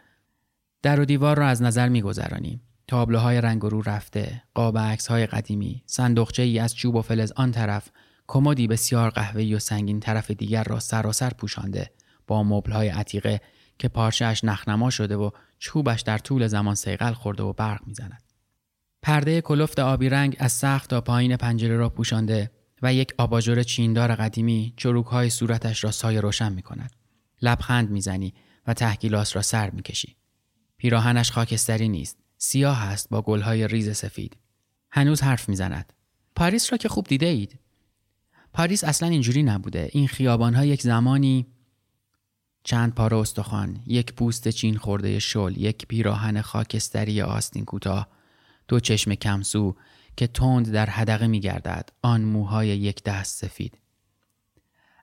در 0.82 1.00
و 1.00 1.04
دیوار 1.04 1.38
را 1.38 1.46
از 1.46 1.62
نظر 1.62 1.88
میگذرانی 1.88 2.60
تابلوهای 2.90 3.40
رنگ 3.40 3.62
رو 3.62 3.82
رفته 3.82 4.42
قاب 4.54 4.78
عکس 4.78 5.06
های 5.06 5.26
قدیمی 5.26 5.82
صندوقچه 5.86 6.42
ای 6.42 6.58
از 6.58 6.74
چوب 6.74 6.94
و 6.94 7.02
فلز 7.02 7.32
آن 7.32 7.52
طرف 7.52 7.90
کمدی 8.26 8.66
بسیار 8.66 9.10
قهوه‌ای 9.10 9.54
و 9.54 9.58
سنگین 9.58 10.00
طرف 10.00 10.30
دیگر 10.30 10.64
را 10.64 10.80
سراسر 10.80 11.30
پوشانده 11.30 11.90
با 12.26 12.42
مبلهای 12.42 12.88
عتیقه 12.88 13.40
که 13.78 13.88
پارچهش 13.88 14.44
نخنما 14.44 14.90
شده 14.90 15.16
و 15.16 15.30
چوبش 15.58 16.00
در 16.00 16.18
طول 16.18 16.46
زمان 16.46 16.74
صیقل 16.74 17.12
خورده 17.12 17.42
و 17.42 17.52
برق 17.52 17.86
می‌زند. 17.86 18.22
پرده 19.02 19.40
کلفت 19.40 19.78
آبی 19.78 20.08
رنگ 20.08 20.36
از 20.38 20.52
سقف 20.52 20.86
تا 20.86 21.00
پایین 21.00 21.36
پنجره 21.36 21.76
را 21.76 21.88
پوشانده 21.88 22.50
و 22.82 22.94
یک 22.94 23.14
آباژور 23.18 23.62
چیندار 23.62 24.14
قدیمی 24.14 24.74
چروک 24.76 25.06
های 25.06 25.30
صورتش 25.30 25.84
را 25.84 25.90
سایه 25.90 26.20
روشن 26.20 26.52
می 26.52 26.62
کند. 26.62 26.92
لبخند 27.42 27.90
می‌زنی 27.90 28.34
و 28.66 28.74
ته 28.74 28.95
گیلاس 28.95 29.36
را 29.36 29.42
سر 29.42 29.70
می‌کشی. 29.70 30.16
پیراهنش 30.76 31.32
خاکستری 31.32 31.88
نیست. 31.88 32.29
سیاه 32.42 32.84
است 32.84 33.08
با 33.10 33.22
گلهای 33.22 33.68
ریز 33.68 33.96
سفید. 33.96 34.36
هنوز 34.90 35.20
حرف 35.20 35.48
می‌زند. 35.48 35.92
پاریس 36.36 36.72
را 36.72 36.78
که 36.78 36.88
خوب 36.88 37.06
دیده 37.06 37.26
اید. 37.26 37.58
پاریس 38.52 38.84
اصلا 38.84 39.08
اینجوری 39.08 39.42
نبوده. 39.42 39.88
این 39.92 40.08
خیابان 40.08 40.54
ها 40.54 40.64
یک 40.64 40.82
زمانی 40.82 41.46
چند 42.64 42.94
پاره 42.94 43.16
استخوان، 43.16 43.80
یک 43.86 44.12
پوست 44.12 44.48
چین 44.48 44.76
خورده 44.76 45.18
شل، 45.18 45.54
یک 45.56 45.86
پیراهن 45.86 46.40
خاکستری 46.40 47.22
آستین 47.22 47.64
کوتاه، 47.64 48.08
دو 48.68 48.80
چشم 48.80 49.14
کمسو 49.14 49.76
که 50.16 50.26
تند 50.26 50.72
در 50.72 50.90
حدقه 50.90 51.26
می 51.26 51.40
گردد، 51.40 51.88
آن 52.02 52.20
موهای 52.20 52.68
یک 52.68 53.02
دست 53.02 53.46
سفید. 53.46 53.78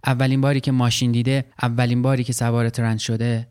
اولین 0.06 0.42
باری 0.42 0.60
که 0.60 0.72
ماشین 0.72 1.12
دیده، 1.12 1.46
اولین 1.62 2.02
باری 2.02 2.24
که 2.24 2.34
سوار 2.34 2.70
ترند 2.70 3.00
شده، 3.00 3.48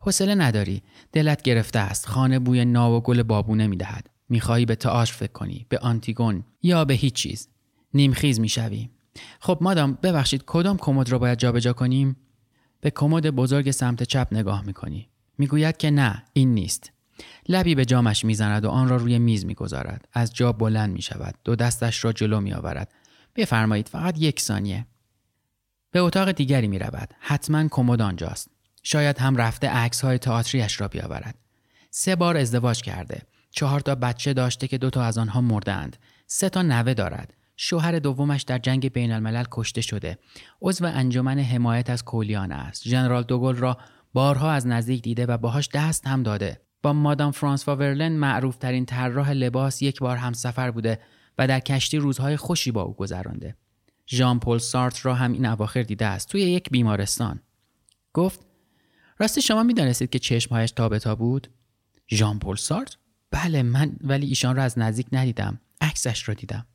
حوصله 0.00 0.34
نداری، 0.34 0.82
دلت 1.12 1.42
گرفته 1.42 1.78
است، 1.78 2.06
خانه 2.06 2.38
بوی 2.38 2.64
ناو 2.64 2.94
و 2.96 3.00
گل 3.00 3.22
بابونه 3.22 3.66
می 3.66 3.76
دهد. 3.76 4.10
می‌خواهی 4.28 4.66
به 4.66 4.74
تئاتر 4.74 5.12
فکر 5.12 5.32
کنی، 5.32 5.66
به 5.68 5.78
آنتیگون 5.78 6.44
یا 6.62 6.84
به 6.84 6.94
هیچ 6.94 7.14
چیز. 7.14 7.48
نیمخیز 7.94 8.40
می‌شوی. 8.40 8.90
خب 9.40 9.58
مادام 9.60 9.98
ببخشید 10.02 10.42
کدام 10.46 10.76
کمد 10.76 11.08
را 11.08 11.18
باید 11.18 11.38
جابجا 11.38 11.72
کنیم؟ 11.72 12.16
به 12.80 12.90
کمد 12.90 13.30
بزرگ 13.30 13.70
سمت 13.70 14.02
چپ 14.02 14.28
نگاه 14.32 14.62
می‌کنی. 14.66 15.08
می‌گوید 15.38 15.76
که 15.76 15.90
نه 15.90 16.24
این 16.32 16.54
نیست. 16.54 16.92
لبی 17.48 17.74
به 17.74 17.84
جامش 17.84 18.24
می‌زند 18.24 18.64
و 18.64 18.68
آن 18.68 18.88
را 18.88 18.96
روی 18.96 19.18
میز 19.18 19.44
می‌گذارد. 19.44 20.08
از 20.12 20.34
جا 20.34 20.52
بلند 20.52 20.92
می‌شود. 20.92 21.34
دو 21.44 21.56
دستش 21.56 22.04
را 22.04 22.12
جلو 22.12 22.40
میآورد. 22.40 22.92
بفرمایید 23.34 23.88
فقط 23.88 24.18
یک 24.18 24.40
ثانیه. 24.40 24.86
به 25.90 26.00
اتاق 26.00 26.32
دیگری 26.32 26.68
می 26.68 26.78
رود. 26.78 27.14
حتما 27.20 27.68
کمد 27.68 28.02
آنجاست. 28.02 28.50
شاید 28.88 29.18
هم 29.18 29.36
رفته 29.36 29.68
عکس 29.68 30.00
های 30.04 30.18
تئاتریش 30.18 30.80
را 30.80 30.88
بیاورد. 30.88 31.34
سه 31.90 32.16
بار 32.16 32.36
ازدواج 32.36 32.82
کرده. 32.82 33.22
چهار 33.50 33.80
تا 33.80 33.94
بچه 33.94 34.32
داشته 34.32 34.68
که 34.68 34.78
دو 34.78 34.90
تا 34.90 35.02
از 35.02 35.18
آنها 35.18 35.40
مردند. 35.40 35.96
سه 36.26 36.48
تا 36.48 36.62
نوه 36.62 36.94
دارد. 36.94 37.34
شوهر 37.56 37.98
دومش 37.98 38.42
در 38.42 38.58
جنگ 38.58 38.92
بین 38.92 39.12
الملل 39.12 39.44
کشته 39.50 39.80
شده. 39.80 40.18
عضو 40.62 40.86
انجمن 40.86 41.38
حمایت 41.38 41.90
از 41.90 42.04
کولیان 42.04 42.52
است. 42.52 42.88
ژنرال 42.88 43.22
دوگل 43.22 43.56
را 43.56 43.78
بارها 44.12 44.50
از 44.50 44.66
نزدیک 44.66 45.02
دیده 45.02 45.26
و 45.26 45.38
باهاش 45.38 45.68
دست 45.74 46.06
هم 46.06 46.22
داده. 46.22 46.60
با 46.82 46.92
مادام 46.92 47.30
فرانسوا 47.30 47.76
ورلن 47.76 48.12
معروف 48.12 48.56
ترین 48.56 48.86
طراح 48.86 49.30
لباس 49.30 49.82
یک 49.82 50.00
بار 50.00 50.16
هم 50.16 50.32
سفر 50.32 50.70
بوده 50.70 51.00
و 51.38 51.46
در 51.46 51.60
کشتی 51.60 51.98
روزهای 51.98 52.36
خوشی 52.36 52.70
با 52.70 52.82
او 52.82 52.94
گذرانده. 52.94 53.56
ژان 54.08 54.40
پل 54.40 54.58
سارت 54.58 55.06
را 55.06 55.14
هم 55.14 55.32
این 55.32 55.46
اواخر 55.46 55.82
دیده 55.82 56.06
است 56.06 56.28
توی 56.28 56.40
یک 56.40 56.70
بیمارستان. 56.70 57.40
گفت 58.12 58.45
راستی 59.18 59.42
شما 59.42 59.62
می‌دانستید 59.62 60.10
که 60.10 60.18
چشمهایش 60.18 60.70
تابتا 60.70 61.14
بود؟ 61.14 61.48
ژان 62.10 62.38
پل 62.38 62.56
سارت؟ 62.56 62.96
بله 63.30 63.62
من 63.62 63.96
ولی 64.00 64.26
ایشان 64.26 64.56
را 64.56 64.62
از 64.62 64.78
نزدیک 64.78 65.06
ندیدم. 65.12 65.60
عکسش 65.80 66.28
را 66.28 66.34
دیدم. 66.34 66.66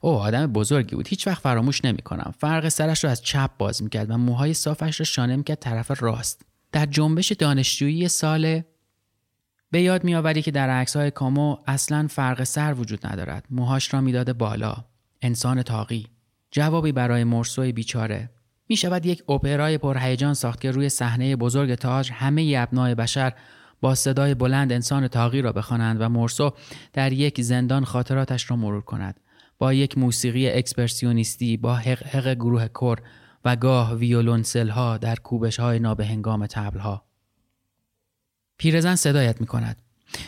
او 0.00 0.10
آدم 0.10 0.46
بزرگی 0.46 0.96
بود 0.96 1.08
هیچ 1.08 1.26
وقت 1.26 1.42
فراموش 1.42 1.84
نمی 1.84 2.02
کنم 2.02 2.34
فرق 2.38 2.68
سرش 2.68 3.04
را 3.04 3.10
از 3.10 3.22
چپ 3.22 3.50
باز 3.58 3.82
می‌کرد 3.82 4.10
و 4.10 4.16
موهای 4.16 4.54
صافش 4.54 5.00
را 5.00 5.04
شانه 5.04 5.36
می‌کرد 5.36 5.58
طرف 5.58 6.02
راست 6.02 6.42
در 6.72 6.86
جنبش 6.86 7.32
دانشجویی 7.32 8.08
سال 8.08 8.62
به 9.70 9.82
یاد 9.82 10.04
میآوری 10.04 10.42
که 10.42 10.50
در 10.50 10.70
عکس 10.70 10.96
های 10.96 11.10
کامو 11.10 11.56
اصلا 11.66 12.06
فرق 12.10 12.44
سر 12.44 12.74
وجود 12.74 13.06
ندارد 13.06 13.46
موهاش 13.50 13.94
را 13.94 14.00
می‌داده 14.00 14.32
بالا 14.32 14.84
انسان 15.22 15.62
تاقی 15.62 16.06
جوابی 16.50 16.92
برای 16.92 17.24
مرسوی 17.24 17.72
بیچاره 17.72 18.30
می 18.68 18.76
شود 18.76 19.06
یک 19.06 19.30
اپرای 19.30 19.78
پرهیجان 19.78 20.34
ساخت 20.34 20.60
که 20.60 20.70
روی 20.70 20.88
صحنه 20.88 21.36
بزرگ 21.36 21.74
تاج 21.74 22.10
همه 22.12 22.54
ابنای 22.58 22.94
بشر 22.94 23.32
با 23.80 23.94
صدای 23.94 24.34
بلند 24.34 24.72
انسان 24.72 25.08
تاقی 25.08 25.42
را 25.42 25.52
بخوانند 25.52 26.00
و 26.00 26.08
مرسو 26.08 26.52
در 26.92 27.12
یک 27.12 27.42
زندان 27.42 27.84
خاطراتش 27.84 28.50
را 28.50 28.56
مرور 28.56 28.80
کند 28.80 29.20
با 29.58 29.72
یک 29.72 29.98
موسیقی 29.98 30.48
اکسپرسیونیستی 30.50 31.56
با 31.56 31.74
حق 31.76 32.34
گروه 32.34 32.68
کر 32.68 32.96
و 33.44 33.56
گاه 33.56 33.94
ویولونسل 33.94 34.68
ها 34.68 34.98
در 34.98 35.16
کوبش 35.16 35.60
های 35.60 35.78
نابهنگام 35.78 36.46
تبل 36.46 36.78
ها. 36.78 37.04
پیرزن 38.58 38.94
صدایت 38.94 39.40
می 39.40 39.46
کند. 39.46 39.82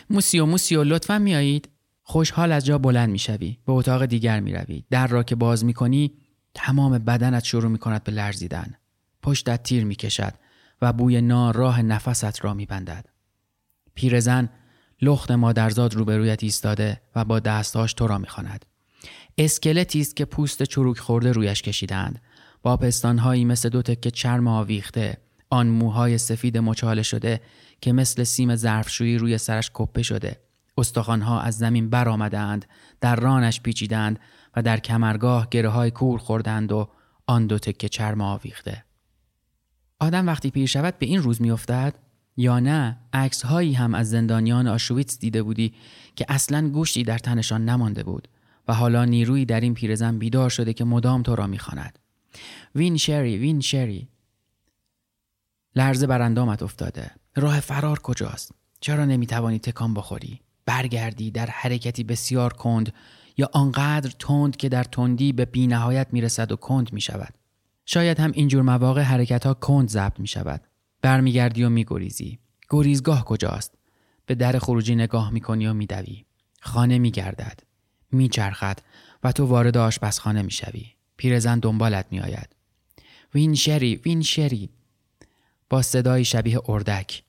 موسیو 0.09 0.45
موسیو 0.45 0.83
لطفا 0.83 1.19
میایید 1.19 1.69
خوشحال 2.03 2.51
از 2.51 2.65
جا 2.65 2.77
بلند 2.77 3.09
می‌شوی 3.09 3.57
به 3.65 3.71
اتاق 3.73 4.05
دیگر 4.05 4.39
می‌روی 4.39 4.83
در 4.89 5.07
را 5.07 5.23
که 5.23 5.35
باز 5.35 5.65
می‌کنی 5.65 6.13
تمام 6.57 6.97
بدنت 6.97 7.43
شروع 7.43 7.71
می 7.71 7.77
کند 7.77 8.03
به 8.03 8.11
لرزیدن. 8.11 8.73
پشتت 9.21 9.63
تیر 9.63 9.85
می‌کشد 9.85 10.33
و 10.81 10.93
بوی 10.93 11.21
نار 11.21 11.55
راه 11.55 11.81
نفست 11.81 12.45
را 12.45 12.53
میبندد. 12.53 13.05
پیرزن 13.95 14.49
لخت 15.01 15.31
مادرزاد 15.31 15.95
روبرویت 15.95 16.43
ایستاده 16.43 17.01
و 17.15 17.25
با 17.25 17.39
دستهاش 17.39 17.93
تو 17.93 18.07
را 18.07 18.17
می‌خواند. 18.17 18.65
اسکلتی 19.37 20.01
است 20.01 20.15
که 20.15 20.25
پوست 20.25 20.63
چروک 20.63 20.99
خورده 20.99 21.31
رویش 21.31 21.61
کشیدند 21.61 22.21
با 22.63 22.77
پستانهایی 22.77 23.45
مثل 23.45 23.69
دو 23.69 23.81
تکه 23.81 24.11
چرم 24.11 24.47
آویخته 24.47 25.17
آن 25.49 25.67
موهای 25.67 26.17
سفید 26.17 26.57
مچاله 26.57 27.03
شده 27.03 27.41
که 27.81 27.93
مثل 27.93 28.23
سیم 28.23 28.55
ظرفشویی 28.55 29.17
روی 29.17 29.37
سرش 29.37 29.71
کپه 29.73 30.03
شده. 30.03 30.39
استخوانها 30.77 31.41
از 31.41 31.57
زمین 31.57 31.89
برآمدند 31.89 32.65
در 33.01 33.15
رانش 33.15 33.61
پیچیدند 33.61 34.19
و 34.57 34.61
در 34.61 34.79
کمرگاه 34.79 35.47
گره 35.51 35.69
های 35.69 35.91
کور 35.91 36.19
خوردند 36.19 36.71
و 36.71 36.89
آن 37.27 37.47
دو 37.47 37.59
تکه 37.59 37.89
چرم 37.89 38.21
آویخته. 38.21 38.83
آدم 39.99 40.27
وقتی 40.27 40.51
پیر 40.51 40.65
شود 40.65 40.99
به 40.99 41.05
این 41.05 41.21
روز 41.21 41.41
میافتد؟ 41.41 41.95
یا 42.37 42.59
نه 42.59 42.97
عکس 43.13 43.45
هایی 43.45 43.73
هم 43.73 43.95
از 43.95 44.09
زندانیان 44.09 44.67
آشویتس 44.67 45.19
دیده 45.19 45.43
بودی 45.43 45.73
که 46.15 46.25
اصلا 46.29 46.69
گوشتی 46.69 47.03
در 47.03 47.17
تنشان 47.17 47.65
نمانده 47.69 48.03
بود 48.03 48.27
و 48.67 48.73
حالا 48.73 49.05
نیرویی 49.05 49.45
در 49.45 49.59
این 49.59 49.73
پیرزن 49.73 50.17
بیدار 50.17 50.49
شده 50.49 50.73
که 50.73 50.83
مدام 50.83 51.23
تو 51.23 51.35
را 51.35 51.47
می‌خواند. 51.47 51.99
وین 52.75 52.97
شری 52.97 53.37
وین 53.37 53.61
شری. 53.61 54.07
لرزه 55.75 56.07
بر 56.07 56.21
اندامت 56.21 56.63
افتاده. 56.63 57.11
راه 57.35 57.59
فرار 57.59 57.99
کجاست؟ 57.99 58.51
چرا 58.79 59.05
نمی‌توانی 59.05 59.59
تکان 59.59 59.93
بخوری؟ 59.93 60.41
برگردی 60.65 61.31
در 61.31 61.45
حرکتی 61.45 62.03
بسیار 62.03 62.53
کند 62.53 62.93
یا 63.37 63.49
آنقدر 63.53 64.11
تند 64.19 64.57
که 64.57 64.69
در 64.69 64.83
تندی 64.83 65.33
به 65.33 65.45
بینهایت 65.45 66.07
می‌رسد 66.11 66.51
و 66.51 66.55
کند 66.55 66.93
می‌شود 66.93 67.33
شاید 67.85 68.19
هم 68.19 68.31
اینجور 68.33 68.61
مواقع 68.61 69.01
حرکت 69.01 69.45
ها 69.45 69.53
کند 69.53 69.89
ضبط 69.89 70.19
می 70.19 70.27
شود. 70.27 70.61
برمیگردی 71.01 71.63
و 71.63 71.69
میگریزی. 71.69 72.39
گریزگاه 72.69 73.25
کجاست؟ 73.25 73.73
به 74.25 74.35
در 74.35 74.59
خروجی 74.59 74.95
نگاه 74.95 75.31
می‌کنی 75.31 75.67
و 75.67 75.73
میدوی. 75.73 76.25
خانه 76.61 76.99
میگردد. 76.99 77.59
میچرخد 78.11 78.79
و 79.23 79.31
تو 79.31 79.45
وارد 79.45 79.77
آشپزخانه 79.77 80.41
می‌شوی. 80.41 80.85
پیرزن 81.17 81.59
دنبالت. 81.59 82.05
وین 83.35 83.55
شری 83.55 83.95
وین 83.95 84.21
شری 84.21 84.69
با 85.69 85.81
صدایی 85.81 86.25
شبیه 86.25 86.59
اردک 86.69 87.23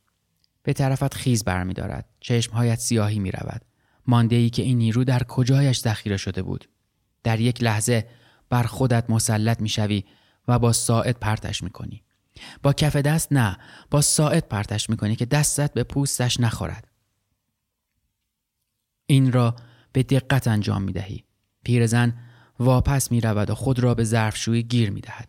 به 0.63 0.73
طرفت 0.73 1.15
خیز 1.15 1.45
برمیدارد 1.45 2.09
چشمهایت 2.21 2.79
سیاهی 2.79 3.19
می 3.19 3.31
رود 3.31 3.63
مانده 4.09 4.37
ای 4.37 4.51
که 4.51 4.63
این 4.63 4.79
نیرو 4.79 5.05
در 5.05 5.23
کجایش 5.23 5.81
ذخیره 5.81 6.17
شده 6.17 6.43
بود 6.43 6.69
در 7.23 7.41
یک 7.41 7.63
لحظه 7.63 8.09
بر 8.49 8.63
خودت 8.63 9.11
مسلط 9.11 9.61
می‌شوی 9.61 10.05
و 10.49 10.59
با 10.59 10.73
ساعت 10.73 11.21
پرتش 11.21 11.63
می‌کنی 11.63 12.03
با 12.63 12.73
کف 12.73 12.97
دست 12.97 13.33
نه 13.33 13.59
با 13.91 14.01
ساعت 14.01 14.49
پرتش 14.49 14.91
می‌کنی 14.91 15.17
که 15.17 15.27
دستت 15.27 15.73
به 15.73 15.85
پوستش 15.85 16.41
نخورد 16.41 16.89
این 19.07 19.33
را 19.33 19.57
به 19.93 20.03
دقت 20.03 20.49
انجام 20.49 20.83
می‌دهی 20.83 21.25
پیرزن 21.65 22.19
واپس 22.59 23.13
می 23.13 23.21
رود 23.21 23.51
و 23.51 23.55
خود 23.55 23.79
را 23.79 23.95
به 23.95 24.05
ظرفشویی 24.05 24.63
گیر 24.63 24.91
می 24.91 25.01
دهد. 25.01 25.29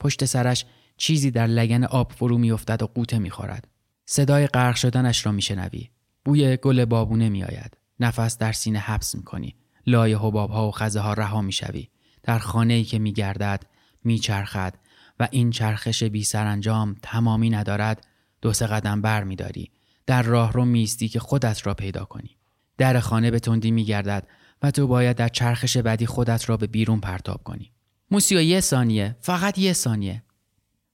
پشت 0.00 0.24
سرش 0.24 0.64
چیزی 0.96 1.30
در 1.30 1.46
لگن 1.46 1.84
آب 1.84 2.12
فرو 2.12 2.38
می 2.38 2.52
افتد 2.52 2.82
و 2.82 2.86
قوطه 2.86 3.18
می 3.18 3.30
خورد. 3.30 3.68
صدای 4.06 4.46
غرق 4.46 4.76
شدنش 4.76 5.26
را 5.26 5.32
می 5.32 5.42
شنوی. 5.42 5.90
بوی 6.24 6.56
گل 6.56 6.84
بابونه 6.84 7.28
می 7.28 7.44
آید. 7.44 7.81
نفس 8.00 8.38
در 8.38 8.52
سینه 8.52 8.78
حبس 8.78 9.14
می 9.14 9.22
کنی. 9.22 9.56
لای 9.86 10.14
حباب 10.14 10.50
ها 10.50 10.68
و 10.68 10.70
خزه 10.70 11.00
ها 11.00 11.12
رها 11.12 11.40
می 11.40 11.52
شوی. 11.52 11.88
در 12.22 12.38
خانه 12.38 12.74
ای 12.74 12.84
که 12.84 12.98
می 12.98 13.12
گردد 13.12 13.66
می 14.04 14.18
چرخد 14.18 14.74
و 15.20 15.28
این 15.30 15.50
چرخش 15.50 16.02
بی 16.02 16.24
سرانجام 16.24 16.96
تمامی 17.02 17.50
ندارد 17.50 18.06
دو 18.42 18.52
سه 18.52 18.66
قدم 18.66 19.02
بر 19.02 19.24
می 19.24 19.36
داری. 19.36 19.70
در 20.06 20.22
راه 20.22 20.52
رو 20.52 20.64
میستی 20.64 21.08
که 21.08 21.20
خودت 21.20 21.66
را 21.66 21.74
پیدا 21.74 22.04
کنی. 22.04 22.36
در 22.78 23.00
خانه 23.00 23.30
به 23.30 23.38
تندی 23.38 23.70
می 23.70 23.84
گردد 23.84 24.26
و 24.62 24.70
تو 24.70 24.86
باید 24.86 25.16
در 25.16 25.28
چرخش 25.28 25.76
بعدی 25.76 26.06
خودت 26.06 26.48
را 26.48 26.56
به 26.56 26.66
بیرون 26.66 27.00
پرتاب 27.00 27.42
کنی. 27.42 27.72
موسیو 28.10 28.40
یه 28.40 28.60
ثانیه 28.60 29.16
فقط 29.20 29.58
یه 29.58 29.72
ثانیه 29.72 30.22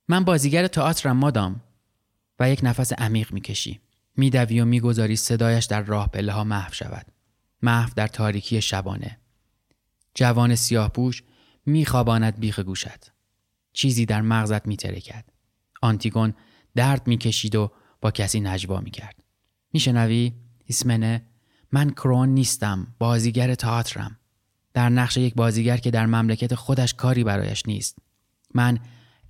من 0.09 0.25
بازیگر 0.25 0.67
تئاترم 0.67 1.17
مادام 1.17 1.61
و 2.41 2.51
یک 2.51 2.61
نفس 2.63 2.93
عمیق 2.93 3.33
می‌کشی 3.33 3.81
میدوی 4.19 4.61
و 4.61 4.65
می‌گذاری 4.65 5.17
صدایش 5.17 5.65
در 5.65 5.83
راه 5.83 6.09
پله 6.09 6.33
ها 6.33 6.45
محو 6.45 6.73
شود. 6.73 7.07
محو 7.63 7.91
در 7.97 8.07
تاریکی 8.07 8.63
شبانه. 8.63 9.19
جوان 10.15 10.55
سیاه 10.55 10.89
پوش 10.89 11.23
میخواباند 11.67 12.41
بیخ 12.41 12.59
گوشت. 12.59 13.13
چیزی 13.73 14.07
در 14.07 14.21
مغزت 14.21 14.67
میترکد 14.67 15.25
آنتیگون 15.83 16.35
درد 16.75 17.07
می‌کشید 17.07 17.55
و 17.57 17.73
با 18.01 18.11
کسی 18.11 18.41
نجوا 18.41 18.81
می‌کرد. 18.81 19.25
میشنوی؟ 19.73 20.33
اسمنه. 20.69 21.27
من 21.73 21.91
کرون 21.91 22.29
نیستم. 22.29 22.95
بازیگر 22.99 23.55
تئاترم. 23.55 24.19
در 24.75 24.89
نقش 24.89 25.17
یک 25.17 25.35
بازیگر 25.35 25.77
که 25.77 25.91
در 25.91 26.07
مملکت 26.07 26.55
خودش 26.55 26.95
کاری 26.95 27.25
برایش 27.25 27.67
نیست. 27.67 27.99
من 28.55 28.79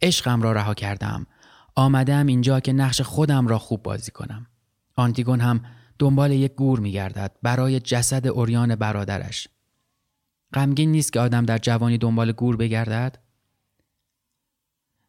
عشقم 0.03 0.43
را 0.43 0.53
رها 0.53 0.75
کردم. 0.75 1.27
آمدم 1.75 2.27
اینجا 2.27 2.61
که 2.61 2.73
نقش 2.73 3.01
خودم 3.01 3.47
را 3.47 3.59
خوب 3.59 3.83
بازی 3.83 4.11
کنم. 4.11 4.47
آنتیگون 4.99 5.41
هم 5.41 5.61
دنبال 5.99 6.33
یک 6.33 6.55
گور 6.55 6.81
میگردد 6.81 7.37
برای 7.43 7.81
جسد 7.81 8.27
اوریان 8.27 8.77
برادرش 8.77 9.49
غمگین 10.55 10.93
نیست 10.93 11.13
که 11.13 11.21
آدم 11.21 11.45
در 11.45 11.59
جوانی 11.59 11.99
دنبال 11.99 12.33
گور 12.33 12.57
بگردد 12.57 13.19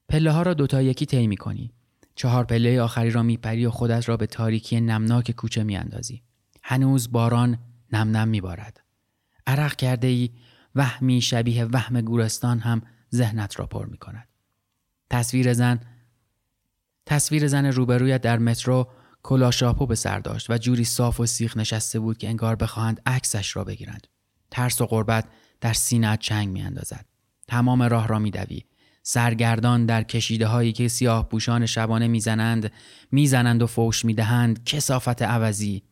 پله 0.09 0.31
ها 0.31 0.41
را 0.41 0.53
دوتا 0.53 0.81
یکی 0.81 1.05
طی 1.05 1.27
می 1.27 1.37
کنی. 1.37 1.73
چهار 2.15 2.45
پله 2.45 2.81
آخری 2.81 3.11
را 3.11 3.23
میپری 3.23 3.65
و 3.65 3.71
خودت 3.71 4.09
را 4.09 4.17
به 4.17 4.27
تاریکی 4.27 4.81
نمناک 4.81 5.31
کوچه 5.31 5.63
میاندازی. 5.63 6.23
هنوز 6.63 7.11
باران 7.11 7.57
نم 7.91 8.17
نم 8.17 8.27
میبارد. 8.27 8.81
عرق 9.47 9.75
کرده 9.75 10.07
ای 10.07 10.29
وهمی 10.75 11.21
شبیه 11.21 11.65
وهم 11.65 12.01
گورستان 12.01 12.59
هم 12.59 12.81
ذهنت 13.15 13.59
را 13.59 13.65
پر 13.65 13.85
می 13.85 13.97
کند. 13.97 14.27
تصویر 15.09 15.53
زن 15.53 15.79
تصویر 17.05 17.47
زن 17.47 17.65
روبرویت 17.65 18.21
در 18.21 18.37
مترو 18.37 18.87
کلاشاپو 19.23 19.85
به 19.85 19.95
سر 19.95 20.19
داشت 20.19 20.49
و 20.49 20.57
جوری 20.57 20.85
صاف 20.85 21.19
و 21.19 21.25
سیخ 21.25 21.57
نشسته 21.57 21.99
بود 21.99 22.17
که 22.17 22.29
انگار 22.29 22.55
بخواهند 22.55 23.01
عکسش 23.05 23.55
را 23.55 23.63
بگیرند. 23.63 24.07
ترس 24.51 24.81
و 24.81 24.85
غربت 24.85 25.25
در 25.61 25.73
سینه 25.73 26.17
چنگ 26.17 26.49
میاندازد. 26.49 27.05
تمام 27.47 27.83
راه 27.83 28.07
را 28.07 28.19
میدوی. 28.19 28.63
سرگردان 29.03 29.85
در 29.85 30.03
کشیده 30.03 30.47
هایی 30.47 30.73
که 30.73 30.87
سیاه 30.87 31.29
پوشان 31.29 31.65
شبانه 31.65 32.07
می‌زنند 32.07 32.71
می‌زنند 33.11 33.61
و 33.61 33.67
فوش 33.67 34.05
می‌دهند 34.05 34.63
کسافت 34.63 35.21
عوضی. 35.21 35.83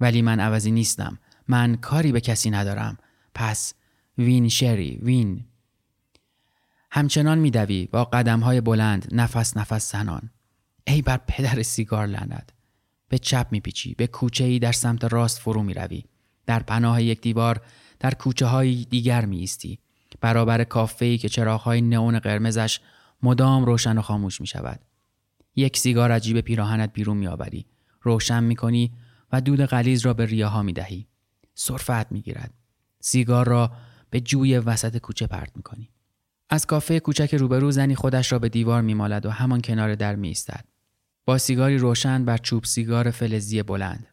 ولی 0.00 0.22
من 0.22 0.40
عوضی 0.40 0.70
نیستم. 0.70 1.18
من 1.48 1.76
کاری 1.76 2.12
به 2.12 2.20
کسی 2.20 2.50
ندارم. 2.50 2.98
پس 3.34 3.74
وین 4.18 4.48
شری 4.48 4.98
وین. 5.02 5.44
همچنان 6.90 7.38
میدوی 7.38 7.86
با 7.86 8.04
قدم 8.04 8.40
های 8.40 8.60
بلند 8.60 9.08
نفس 9.12 9.56
نفس 9.56 9.92
زنان. 9.92 10.30
ای 10.92 11.02
بر 11.02 11.20
پدر 11.26 11.62
سیگار 11.62 12.06
لند 12.06 12.52
به 13.08 13.18
چپ 13.18 13.46
میپیچی 13.50 13.94
به 13.94 14.06
کوچه 14.06 14.44
ای 14.44 14.58
در 14.58 14.72
سمت 14.72 15.04
راست 15.04 15.38
فرو 15.38 15.62
می‌روی 15.62 16.04
در 16.46 16.62
پناه 16.62 17.02
یک 17.02 17.20
دیوار 17.20 17.60
در 18.00 18.14
کوچه 18.14 18.46
های 18.46 18.86
دیگر 18.90 19.24
می 19.24 19.38
ایستی 19.38 19.78
برابر 20.20 20.64
کافه 20.64 21.04
ای 21.04 21.18
که 21.18 21.28
چراغهای 21.28 21.80
نئون 21.80 22.18
قرمزش 22.18 22.80
مدام 23.22 23.64
روشن 23.64 23.98
و 23.98 24.02
خاموش 24.02 24.40
می 24.40 24.46
شود. 24.46 24.80
یک 25.56 25.76
سیگار 25.76 26.12
عجیب 26.12 26.40
پیراهنت 26.40 26.92
بیرون 26.92 27.16
می 27.16 27.26
آوری. 27.26 27.66
روشن 28.02 28.44
می 28.44 28.56
کنی 28.56 28.92
و 29.32 29.40
دود 29.40 29.64
غلیز 29.64 30.06
را 30.06 30.14
به 30.14 30.26
ریاها 30.26 30.62
می 30.62 30.72
دهی. 30.72 31.06
صرفت 31.54 32.12
می 32.12 32.22
گیرد. 32.22 32.54
سیگار 33.00 33.48
را 33.48 33.72
به 34.10 34.20
جوی 34.20 34.58
وسط 34.58 34.96
کوچه 34.96 35.26
پرت 35.26 35.56
می 35.56 35.62
کنی. 35.62 35.90
از 36.50 36.66
کافه 36.66 37.00
کوچک 37.00 37.34
روبرو 37.34 37.70
زنی 37.70 37.94
خودش 37.94 38.32
را 38.32 38.38
به 38.38 38.48
دیوار 38.48 38.82
می 38.82 38.94
مالد 38.94 39.26
و 39.26 39.30
همان 39.30 39.60
کنار 39.60 39.94
در 39.94 40.16
می 40.16 40.28
ایستد. 40.28 40.64
با 41.28 41.38
سیگاری 41.38 41.78
روشن 41.78 42.24
بر 42.24 42.38
چوب 42.38 42.64
سیگار 42.64 43.10
فلزی 43.10 43.62
بلند. 43.62 44.06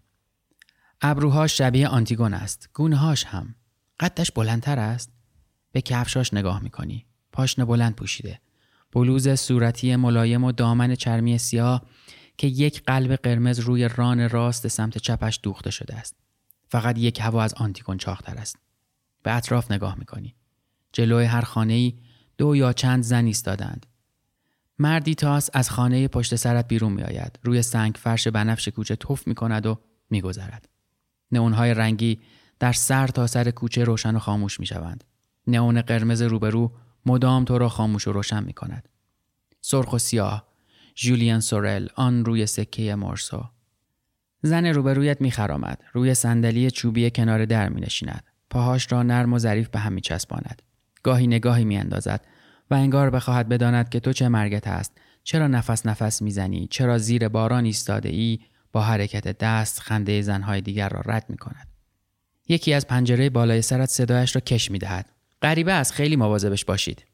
ابروهاش 1.02 1.58
شبیه 1.58 1.88
آنتیگون 1.88 2.34
است. 2.34 2.70
گونهاش 2.74 3.24
هم. 3.24 3.56
قدش 4.00 4.32
بلندتر 4.32 4.80
است. 4.80 5.12
به 5.72 5.82
کفشاش 5.82 6.34
نگاه 6.34 6.64
می‌کنی. 6.64 7.06
پاشنه 7.32 7.66
بلند 7.66 7.96
پوشیده. 7.96 8.40
بلوز 8.92 9.30
صورتی 9.30 9.96
ملایم 9.96 10.44
و 10.44 10.52
دامن 10.52 10.96
چرمی 10.96 11.38
سیاه 11.38 11.86
که 12.38 12.48
یک 12.48 12.84
قلب 12.84 13.16
قرمز 13.16 13.60
روی 13.60 13.88
ران 13.88 14.30
راست 14.30 14.68
سمت 14.68 14.98
چپش 14.98 15.40
دوخته 15.44 15.72
شده 15.72 15.96
است. 15.96 16.16
فقط 16.68 16.98
یک 16.98 17.20
هوا 17.20 17.44
از 17.44 17.54
آنتیگون 17.54 17.98
چاختر 17.98 18.38
است. 18.38 18.58
به 19.24 19.36
اطراف 19.36 19.72
نگاه 19.72 19.96
می‌کنی. 20.00 20.36
جلوی 20.94 21.26
هر 21.26 21.42
خانه 21.42 21.74
ای 21.74 21.94
دو 22.38 22.56
یا 22.56 22.74
چند 22.74 23.04
زن 23.04 23.26
ایستادند. 23.26 23.86
مردی 24.80 25.16
تاس 25.16 25.50
از 25.54 25.70
خانه 25.70 26.08
پشت 26.08 26.36
سرت 26.36 26.68
بیرون 26.68 26.94
می 26.94 27.04
آید. 27.04 27.40
روی 27.44 27.62
سنگ 27.62 27.96
فرش 27.96 28.28
بنفش 28.28 28.68
کوچه 28.68 28.96
توف 28.96 29.28
می 29.28 29.36
کند 29.36 29.66
و 29.66 29.80
می 30.10 30.22
گذرد. 30.22 30.70
نئونهای 31.32 31.74
رنگی 31.74 32.20
در 32.60 32.74
سر 32.74 33.08
تا 33.08 33.28
سر 33.28 33.52
کوچه 33.52 33.84
روشن 33.84 34.16
و 34.16 34.20
خاموش 34.20 34.60
می 34.60 34.66
شوند. 34.66 35.04
نئون 35.48 35.82
قرمز 35.82 36.22
روبرو 36.22 36.72
مدام 37.06 37.46
تو 37.46 37.58
را 37.58 37.70
خاموش 37.70 38.08
و 38.08 38.12
روشن 38.12 38.44
می 38.44 38.54
کند. 38.54 38.90
سرخ 39.62 39.94
و 39.94 39.98
سیاه 39.98 40.48
جولیان 40.96 41.40
سورل 41.40 41.88
آن 41.96 42.26
روی 42.26 42.46
سکه 42.46 42.96
مورسو 42.96 43.44
زن 44.42 44.66
روبرویت 44.66 45.22
میخرامد 45.22 45.84
روی 45.94 46.14
صندلی 46.14 46.72
چوبی 46.72 47.12
کنار 47.12 47.46
در 47.46 47.70
می 47.70 47.82
نشیند. 47.82 48.24
پاهاش 48.50 48.92
را 48.92 49.04
نرم 49.04 49.34
و 49.34 49.40
ظریف 49.40 49.70
به 49.70 49.80
هم 49.80 49.94
می 49.94 50.02
چسباند. 50.02 50.62
گاهی 51.04 51.28
نگاهی 51.28 51.66
می 51.66 51.78
اندازد 51.78 52.26
و 52.72 52.74
انگار 52.74 53.10
بخواهد 53.10 53.50
بداند 53.50 53.90
که 53.90 54.00
تو 54.00 54.14
چه 54.14 54.30
مرگت 54.30 54.68
است 54.68 54.98
چرا 55.24 55.48
نفس 55.48 55.86
نفس 55.86 56.22
می‌زنی 56.22 56.68
چرا 56.68 56.98
زیر 56.98 57.28
باران 57.28 57.66
ایستاده 57.66 58.10
ای 58.10 58.40
با 58.72 58.82
حرکت 58.82 59.38
دست 59.38 59.80
خنده 59.80 60.22
زنهای 60.22 60.62
دیگر 60.62 60.90
را 60.90 61.02
رد 61.06 61.26
می 61.30 61.38
کند. 61.38 61.68
یکی 62.48 62.74
از 62.74 62.88
پنجره 62.88 63.30
بالای 63.30 63.62
سرت 63.62 63.90
صدایش 63.90 64.36
را 64.36 64.42
کش 64.42 64.72
می 64.72 64.80
دهد. 64.80 65.10
غریبه 65.42 65.74
است 65.74 65.94
خیلی 65.94 66.16
مواظبش 66.16 66.66
باشید. 66.66 67.06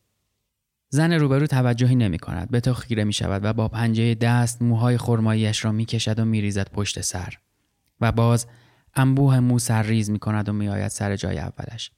زن 0.89 1.13
روبرو 1.13 1.47
توجهی 1.47 1.95
نمی 1.95 2.19
کند. 2.19 2.51
به 2.51 2.59
تو 2.59 2.73
خیره 2.73 3.03
می 3.03 3.13
شود 3.13 3.45
و 3.45 3.53
با 3.53 3.67
پنجه 3.67 4.15
دست 4.15 4.61
موهای 4.61 4.97
خرماییش 4.97 5.65
را 5.65 5.71
می 5.71 5.85
کشد 5.85 6.19
و 6.19 6.25
می 6.25 6.41
ریزد 6.41 6.69
پشت 6.71 7.01
سر. 7.01 7.33
و 8.01 8.11
باز 8.11 8.47
انبوه 8.95 9.39
مو 9.39 9.59
ریز 9.69 10.09
می 10.09 10.19
کند 10.19 10.49
و 10.49 10.53
می 10.53 10.69
آید 10.69 10.87
سر 10.87 11.15
جای 11.15 11.39
اولش. 11.39 11.91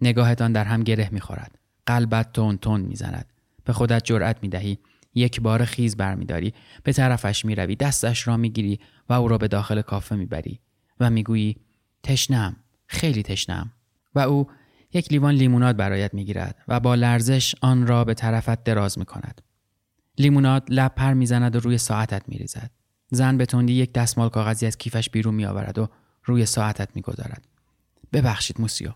نگاهتان 0.00 0.52
در 0.52 0.64
هم 0.64 0.82
گره 0.82 1.08
می 1.12 1.20
خورد. 1.20 1.59
قلبت 1.86 2.32
تون 2.32 2.58
تون 2.58 2.80
می 2.80 2.96
زند. 2.96 3.26
به 3.64 3.72
خودت 3.72 4.04
جرأت 4.04 4.36
می 4.42 4.48
دهی. 4.48 4.78
یک 5.14 5.40
بار 5.40 5.64
خیز 5.64 5.96
برمیداری 5.96 6.54
به 6.82 6.92
طرفش 6.92 7.44
می 7.44 7.54
روی 7.54 7.76
دستش 7.76 8.28
را 8.28 8.36
می 8.36 8.50
گیری 8.50 8.80
و 9.08 9.12
او 9.12 9.28
را 9.28 9.38
به 9.38 9.48
داخل 9.48 9.82
کافه 9.82 10.16
می 10.16 10.26
بری 10.26 10.60
و 11.00 11.10
می 11.10 11.22
گویی 11.22 11.56
تشنم 12.02 12.56
خیلی 12.86 13.22
تشنم 13.22 13.72
و 14.14 14.18
او 14.18 14.46
یک 14.92 15.12
لیوان 15.12 15.34
لیموناد 15.34 15.76
برایت 15.76 16.14
می‌گیرد 16.14 16.56
و 16.68 16.80
با 16.80 16.94
لرزش 16.94 17.54
آن 17.60 17.86
را 17.86 18.04
به 18.04 18.14
طرفت 18.14 18.64
دراز 18.64 18.98
می 18.98 19.04
کند. 19.04 19.42
لیموناد 20.18 20.66
لب 20.68 20.94
پر 20.94 21.12
می‌زند 21.12 21.56
و 21.56 21.60
روی 21.60 21.78
ساعتت 21.78 22.28
میریزد. 22.28 22.70
زن 23.10 23.36
به 23.36 23.46
تندی 23.46 23.72
یک 23.72 23.92
دستمال 23.92 24.28
کاغذی 24.28 24.66
از 24.66 24.78
کیفش 24.78 25.10
بیرون 25.10 25.34
می 25.34 25.44
آورد 25.44 25.78
و 25.78 25.88
روی 26.24 26.46
ساعتت 26.46 26.88
می‌گذارد. 26.94 27.48
ببخشید 28.12 28.60
موسیو. 28.60 28.90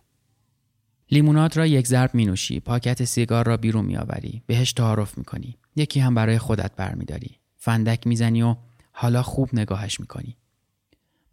لیموناد 1.11 1.57
را 1.57 1.67
یک 1.67 1.87
ضرب 1.87 2.15
می 2.15 2.27
نوشی، 2.27 2.61
پاکت 2.61 3.05
سیگار 3.05 3.47
را 3.47 3.57
بیرون 3.57 3.85
می 3.85 3.97
آوری، 3.97 4.43
بهش 4.47 4.73
تعارف 4.73 5.19
می 5.19 5.25
کنی. 5.25 5.59
یکی 5.77 6.01
هم 6.01 6.15
برای 6.15 6.39
خودت 6.39 6.77
برمیداری. 6.77 7.39
فندک 7.57 8.07
می‌زنی 8.07 8.43
و 8.43 8.57
حالا 8.93 9.23
خوب 9.23 9.51
نگاهش 9.53 10.01
می 10.01 10.07
کنی. 10.07 10.37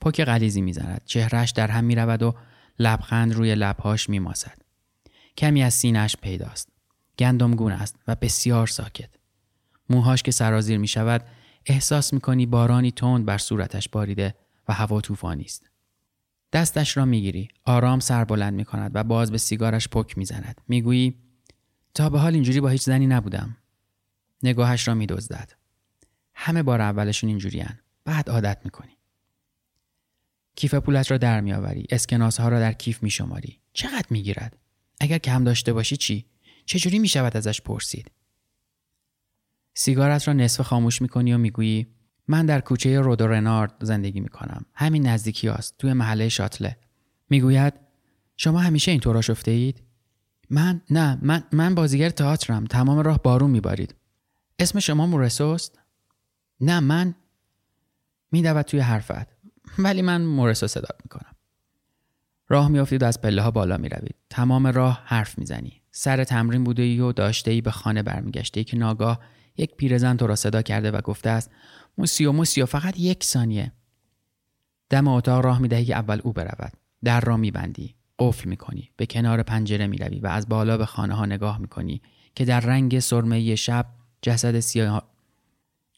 پک 0.01 0.23
غلیزی 0.23 0.61
می‌زند. 0.61 1.01
چهرش 1.05 1.51
در 1.51 1.71
هم 1.71 1.83
می 1.83 1.95
رود 1.95 2.23
و 2.23 2.35
لبخند 2.79 3.33
روی 3.33 3.55
لبهاش 3.55 4.09
میماسد 4.09 4.57
کمی 5.37 5.63
از 5.63 5.73
سینهش 5.73 6.15
پیداست 6.21 6.69
گندمگون 7.19 7.71
است 7.71 7.95
و 8.07 8.15
بسیار 8.15 8.67
ساکت 8.67 9.09
موهاش 9.89 10.23
که 10.23 10.31
سرازیر 10.31 10.77
می 10.77 10.87
شود 10.87 11.25
احساس 11.65 12.13
می 12.13 12.19
کنی 12.19 12.45
بارانی 12.45 12.91
تند 12.91 13.25
بر 13.25 13.37
صورتش 13.37 13.89
باریده 13.89 14.35
و 14.67 14.73
هوا 14.73 15.01
طوفانی 15.01 15.43
است 15.43 15.70
دستش 16.53 16.97
را 16.97 17.05
می‌گیری. 17.05 17.49
آرام 17.63 17.99
سر 17.99 18.23
بلند 18.25 18.53
می 18.53 18.65
کند 18.65 18.91
و 18.93 19.03
باز 19.03 19.31
به 19.31 19.37
سیگارش 19.37 19.87
پک 19.87 20.17
می 20.17 20.25
زند 20.25 20.61
می‌گویی 20.67 21.15
تا 21.93 22.09
به 22.09 22.19
حال 22.19 22.33
اینجوری 22.33 22.61
با 22.61 22.69
هیچ 22.69 22.81
زنی 22.81 23.07
نبودم. 23.07 23.57
نگاهش 24.43 24.87
را 24.87 24.93
میدزدد. 24.93 25.53
همه 26.33 26.63
بار 26.63 26.81
اولشون 26.81 27.29
اینجوریان 27.29 27.79
بعد 28.05 28.29
عادت 28.29 28.61
می‌کنی. 28.63 28.97
کیف 30.55 30.73
پولت 30.73 31.11
را 31.11 31.17
در 31.17 31.41
میآوری. 31.41 31.85
اسکناس 31.89 32.39
ها 32.39 32.49
را 32.49 32.59
در 32.59 32.73
کیف 32.73 33.03
میشماری. 33.03 33.59
چقدر 33.73 34.07
می‌گیرد؟ 34.09 34.57
اگر 34.99 35.17
کم 35.17 35.43
داشته 35.43 35.73
باشی 35.73 35.97
چی؟ 35.97 36.25
چجوری 36.65 36.99
می 36.99 37.07
شود 37.07 37.37
ازش 37.37 37.61
پرسید؟ 37.61 38.11
سیگارت 39.73 40.27
را 40.27 40.33
نصف 40.33 40.61
خاموش 40.61 41.01
می‌کنی 41.01 41.33
و 41.33 41.37
می‌گویی 41.37 41.87
من 42.31 42.45
در 42.45 42.59
کوچه 42.59 42.99
رودو 42.99 43.27
رنارد 43.27 43.73
زندگی 43.81 44.19
می‌کنم. 44.19 44.65
همین 44.73 45.07
نزدیکی 45.07 45.47
هست 45.47 45.77
توی 45.77 45.93
محله 45.93 46.29
شاتله. 46.29 46.77
می‌گوید 47.29 47.73
شما 48.37 48.59
همیشه 48.59 48.91
اینطور 48.91 49.21
شفته 49.21 49.51
اید 49.51 49.83
من؟ 50.49 50.81
نه 50.89 51.19
من 51.21 51.43
من 51.51 51.75
بازیگر 51.75 52.09
تئاترم. 52.09 52.65
تمام 52.65 52.99
راه 52.99 53.19
بارون 53.23 53.51
میبارید. 53.51 53.95
اسم 54.59 54.79
شما 54.79 55.07
مورسوست 55.07 55.79
نه 56.61 56.79
من؟ 56.79 57.15
میدود 58.31 58.61
توی 58.61 58.79
حرفت. 58.79 59.27
ولی 59.79 60.01
من 60.01 60.21
مورس 60.21 60.63
رو 60.63 60.67
صدا 60.67 60.95
می‌کنم. 61.03 61.35
راه 62.49 62.67
میافتید 62.67 63.03
و 63.03 63.05
از 63.05 63.21
پله 63.21 63.41
ها 63.41 63.51
بالا 63.51 63.77
می‌روید. 63.77 64.15
تمام 64.29 64.67
راه 64.67 65.01
حرف 65.05 65.39
می‌زنی. 65.39 65.81
سر 65.91 66.23
تمرین 66.23 66.63
بوده 66.63 66.83
ای 66.83 66.99
و 66.99 67.11
داشته 67.11 67.51
ای 67.51 67.61
به 67.61 67.71
خانه 67.71 68.03
برمیگشته 68.03 68.59
ای 68.59 68.63
که 68.63 68.77
ناگاه 68.77 69.19
یک 69.57 69.75
پیرزن 69.75 70.17
تو 70.17 70.27
را 70.27 70.35
صدا 70.35 70.61
کرده 70.61 70.91
و 70.91 71.01
گفته 71.01 71.29
است 71.29 71.51
موسیو 71.97 72.31
موسیو 72.31 72.65
فقط 72.65 72.99
یک 72.99 73.23
ثانیه. 73.23 73.71
دم 74.89 75.07
اتاق 75.07 75.45
راه 75.45 75.59
می‌دهی 75.59 75.85
که 75.85 75.95
اول 75.95 76.19
او 76.23 76.33
برود. 76.33 76.73
در 77.03 77.21
را 77.21 77.37
میبندی. 77.37 77.95
قفل 78.19 78.49
می‌کنی. 78.49 78.91
به 78.97 79.05
کنار 79.05 79.43
پنجره 79.43 79.87
می‌روی 79.87 80.19
و 80.19 80.27
از 80.27 80.49
بالا 80.49 80.77
به 80.77 80.85
خانه 80.85 81.13
ها 81.13 81.25
نگاه 81.25 81.57
می‌کنی 81.57 82.01
که 82.35 82.45
در 82.45 82.59
رنگ 82.59 82.99
سرمه 82.99 83.55
شب 83.55 83.85
جسد 84.21 84.59
سیاه 84.59 85.07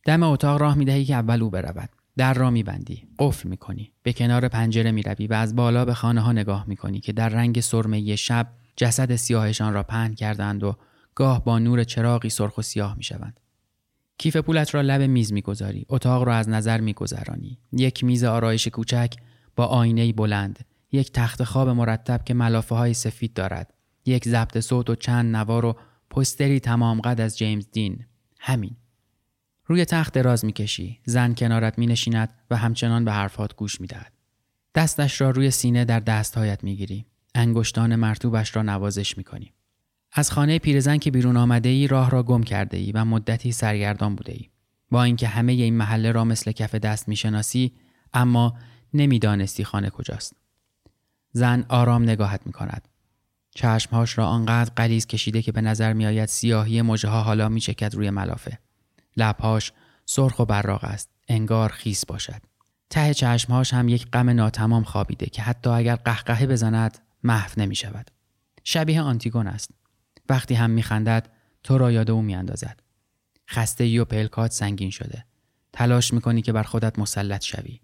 دم 0.06 0.24
اتاق 0.24 0.62
راه 0.62 0.76
می‌دهی 0.76 1.06
که 1.06 1.14
اول 1.14 1.44
او 1.44 1.50
برود. 1.50 1.90
در 2.18 2.34
را 2.34 2.50
میبندی. 2.50 3.08
قفل 3.20 3.50
می‌کنی. 3.50 3.92
به 4.04 4.14
کنار 4.14 4.48
پنجره 4.48 4.92
می‌روی 4.92 5.28
و 5.28 5.34
از 5.34 5.56
بالا 5.56 5.86
به 5.86 5.94
خانه 5.94 6.22
ها 6.22 6.32
نگاه 6.32 6.66
می‌کنی 6.68 7.00
که 7.00 7.14
در 7.14 7.30
رنگ 7.30 7.60
سرمه 7.60 8.16
شب 8.16 8.48
جسد 8.76 9.16
سیاهشان 9.16 9.74
را 9.74 9.84
پهن 9.84 10.14
کردند 10.14 10.64
و 10.64 10.76
گاه 11.16 11.44
با 11.44 11.60
نور 11.60 11.84
چراغی 11.84 12.30
سرخ 12.30 12.58
و 12.58 12.62
سیاه 12.62 12.96
می‌شوند. 12.98 13.40
کیف 14.18 14.38
پولت 14.38 14.76
را 14.76 14.82
لب 14.82 15.02
میز 15.02 15.34
می‌گذاری 15.34 15.86
اتاق 15.90 16.24
را 16.24 16.36
از 16.36 16.50
نظر 16.50 16.82
میگذرانی. 16.82 17.60
یک 17.72 18.04
میز 18.04 18.24
آرایش 18.24 18.68
کوچک 18.68 19.14
با 19.56 19.66
آینه 19.66 20.14
بلند 20.14 20.66
یک 20.92 21.12
تخت 21.12 21.44
خواب 21.44 21.70
مرتب 21.70 22.24
که 22.24 22.34
ملافه 22.34 22.76
های 22.76 22.94
سفید 22.94 23.34
دارد 23.34 23.74
یک 24.06 24.28
ضبط 24.28 24.60
صوت 24.60 24.90
و 24.90 24.96
چند 24.96 25.36
نوار 25.36 25.66
و 25.66 25.78
پستری 26.10 26.60
تمام 26.60 27.02
قد 27.02 27.22
از 27.22 27.38
جیمز 27.38 27.68
دین. 27.72 28.06
همین. 28.40 28.76
روی 29.66 29.86
تخت 29.86 30.14
دراز 30.14 30.46
می‌کشی 30.46 31.00
زن 31.06 31.34
کنارت 31.34 31.80
مینشیند 31.80 32.30
و 32.50 32.58
همچنان 32.58 33.06
به 33.06 33.12
حرفات 33.12 33.56
گوش 33.56 33.82
می‌دهد. 33.82 34.14
دستش 34.76 35.22
را 35.22 35.30
روی 35.30 35.52
سینه 35.52 35.86
در 35.86 36.00
دستهایت 36.00 36.64
می‌گیری. 36.64 37.06
انگشتان 37.36 37.96
مرتوبش 37.96 38.56
را 38.56 38.62
نوازش 38.62 39.18
می‌کنی. 39.18 39.54
از 40.16 40.32
خانه 40.32 40.60
پیرزن 40.60 40.98
که 40.98 41.12
بیرون 41.12 41.38
آمده 41.38 41.70
ای 41.70 41.88
راه 41.88 42.10
را 42.10 42.24
گم 42.24 42.44
کرده 42.44 42.78
ای 42.78 42.92
و 42.92 43.06
مدتی 43.06 43.52
سرگردان 43.52 44.16
بوده 44.16 44.32
ای. 44.32 44.50
با 44.92 45.04
اینکه 45.04 45.28
همه 45.28 45.54
این 45.54 45.78
محله 45.78 46.12
را 46.12 46.24
مثل 46.24 46.52
کف 46.52 46.76
دست 46.76 47.08
می‌شناسی 47.08 47.74
اما 48.14 48.58
نمی‌دانستی 48.94 49.64
خانه 49.64 49.90
کجاست. 49.90 50.36
زن 51.32 51.66
آرام 51.70 52.04
نگاهت 52.04 52.42
می 52.46 52.52
کند. 52.52 52.88
چشمهاش 53.56 54.18
را 54.18 54.28
آنقدر 54.28 54.72
قلیز 54.76 55.08
کشیده 55.08 55.42
که 55.42 55.52
به 55.52 55.62
نظر 55.62 55.94
می 55.94 56.06
آید 56.06 56.30
سیاهی 56.30 56.82
مجه 56.82 57.10
ها 57.10 57.22
حالا 57.22 57.50
می 57.50 57.60
چکد 57.60 57.96
روی 57.96 58.10
ملافه. 58.10 58.60
لبهاش 59.18 59.72
سرخ 60.06 60.40
و 60.40 60.46
براق 60.46 60.84
است. 60.84 61.10
انگار 61.28 61.70
خیس 61.70 62.06
باشد. 62.06 62.42
ته 62.90 63.14
چشمهاش 63.14 63.74
هم 63.74 63.90
یک 63.90 64.08
غم 64.12 64.30
ناتمام 64.30 64.84
خوابیده 64.84 65.26
که 65.26 65.42
حتی 65.42 65.70
اگر 65.70 65.96
قهقهه 65.96 66.48
بزند 66.48 66.98
محو 67.24 67.62
نمی 67.62 67.76
شود. 67.76 68.12
شبیه 68.64 69.02
آنتیگون 69.02 69.48
است. 69.48 69.83
وقتی 70.30 70.54
هم 70.54 70.70
میخندد 70.70 71.30
تو 71.64 71.78
را 71.78 71.92
یاد 71.92 72.12
او 72.12 72.22
میاندازد. 72.22 72.80
خسته 73.50 73.84
ای 73.84 74.00
و 74.00 74.06
پلکات 74.06 74.52
سنگین 74.52 74.90
شده. 74.90 75.26
تلاش 75.74 76.14
می‌کنی 76.14 76.42
که 76.42 76.52
بر 76.52 76.64
خودت 76.64 77.00
مسلط 77.00 77.44
شوی. 77.44 77.80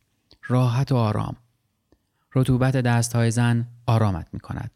راحت 0.48 0.92
و 0.92 0.96
آرام. 0.96 1.36
رطوبت 2.36 2.76
دستهای 2.76 3.32
زن 3.32 3.68
آرامت 3.86 4.28
می‌کند. 4.34 4.72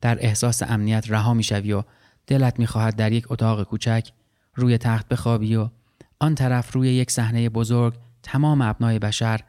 در 0.00 0.18
احساس 0.20 0.62
امنیت 0.62 1.10
رها 1.10 1.34
می‌شوی 1.34 1.72
و 1.72 1.82
دلت 2.26 2.58
می‌خواهد 2.58 2.96
در 2.96 3.12
یک 3.12 3.32
اتاق 3.32 3.62
کوچک 3.62 4.12
روی 4.54 4.78
تخت 4.78 5.08
بخوابی 5.08 5.56
و 5.56 5.70
آن 6.18 6.34
طرف 6.34 6.72
روی 6.72 6.88
یک 6.88 7.10
صحنه 7.10 7.48
بزرگ 7.48 7.94
تمام 8.22 8.60
ابنای 8.60 8.98
بشر 8.98 9.40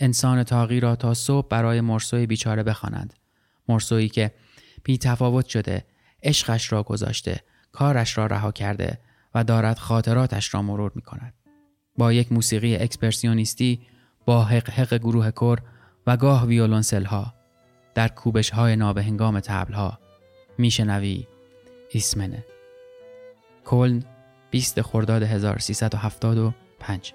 انسان 0.00 0.42
تاقی 0.42 0.80
را 0.80 0.96
تا 0.96 1.14
صبح 1.14 1.48
برای 1.48 1.80
مرسوی 1.80 2.26
بیچاره 2.26 2.62
بخوانند. 2.62 3.14
مرسویی 3.68 4.08
که 4.08 4.34
بی 4.84 4.98
تفاوت 4.98 5.46
شده 5.46 5.84
عشقش 6.22 6.72
را 6.72 6.82
گذاشته 6.82 7.40
کارش 7.72 8.18
را 8.18 8.26
رها 8.26 8.52
کرده 8.52 8.98
و 9.34 9.44
دارد 9.44 9.78
خاطراتش 9.78 10.54
را 10.54 10.62
مرور 10.62 10.92
می 10.94 11.02
کند. 11.02 11.34
با 11.98 12.12
یک 12.12 12.32
موسیقی 12.32 12.76
اکسپرسیونیستی 12.76 13.80
با 14.26 14.44
حق 14.44 14.70
حق 14.70 14.94
گروه 14.94 15.30
کر 15.30 15.58
و 16.06 16.16
گاه 16.16 16.46
ویولونسل 16.46 17.04
ها 17.04 17.34
در 17.94 18.08
کوبش 18.08 18.50
های 18.50 18.76
نابهنگام 18.76 19.40
تبل 19.40 19.72
ها 19.72 19.98
میشنوی 20.58 21.26
ایسمنه 21.90 22.44
کلن 23.64 24.04
20 24.50 24.82
خرداد 24.82 25.22
1375 25.22 27.14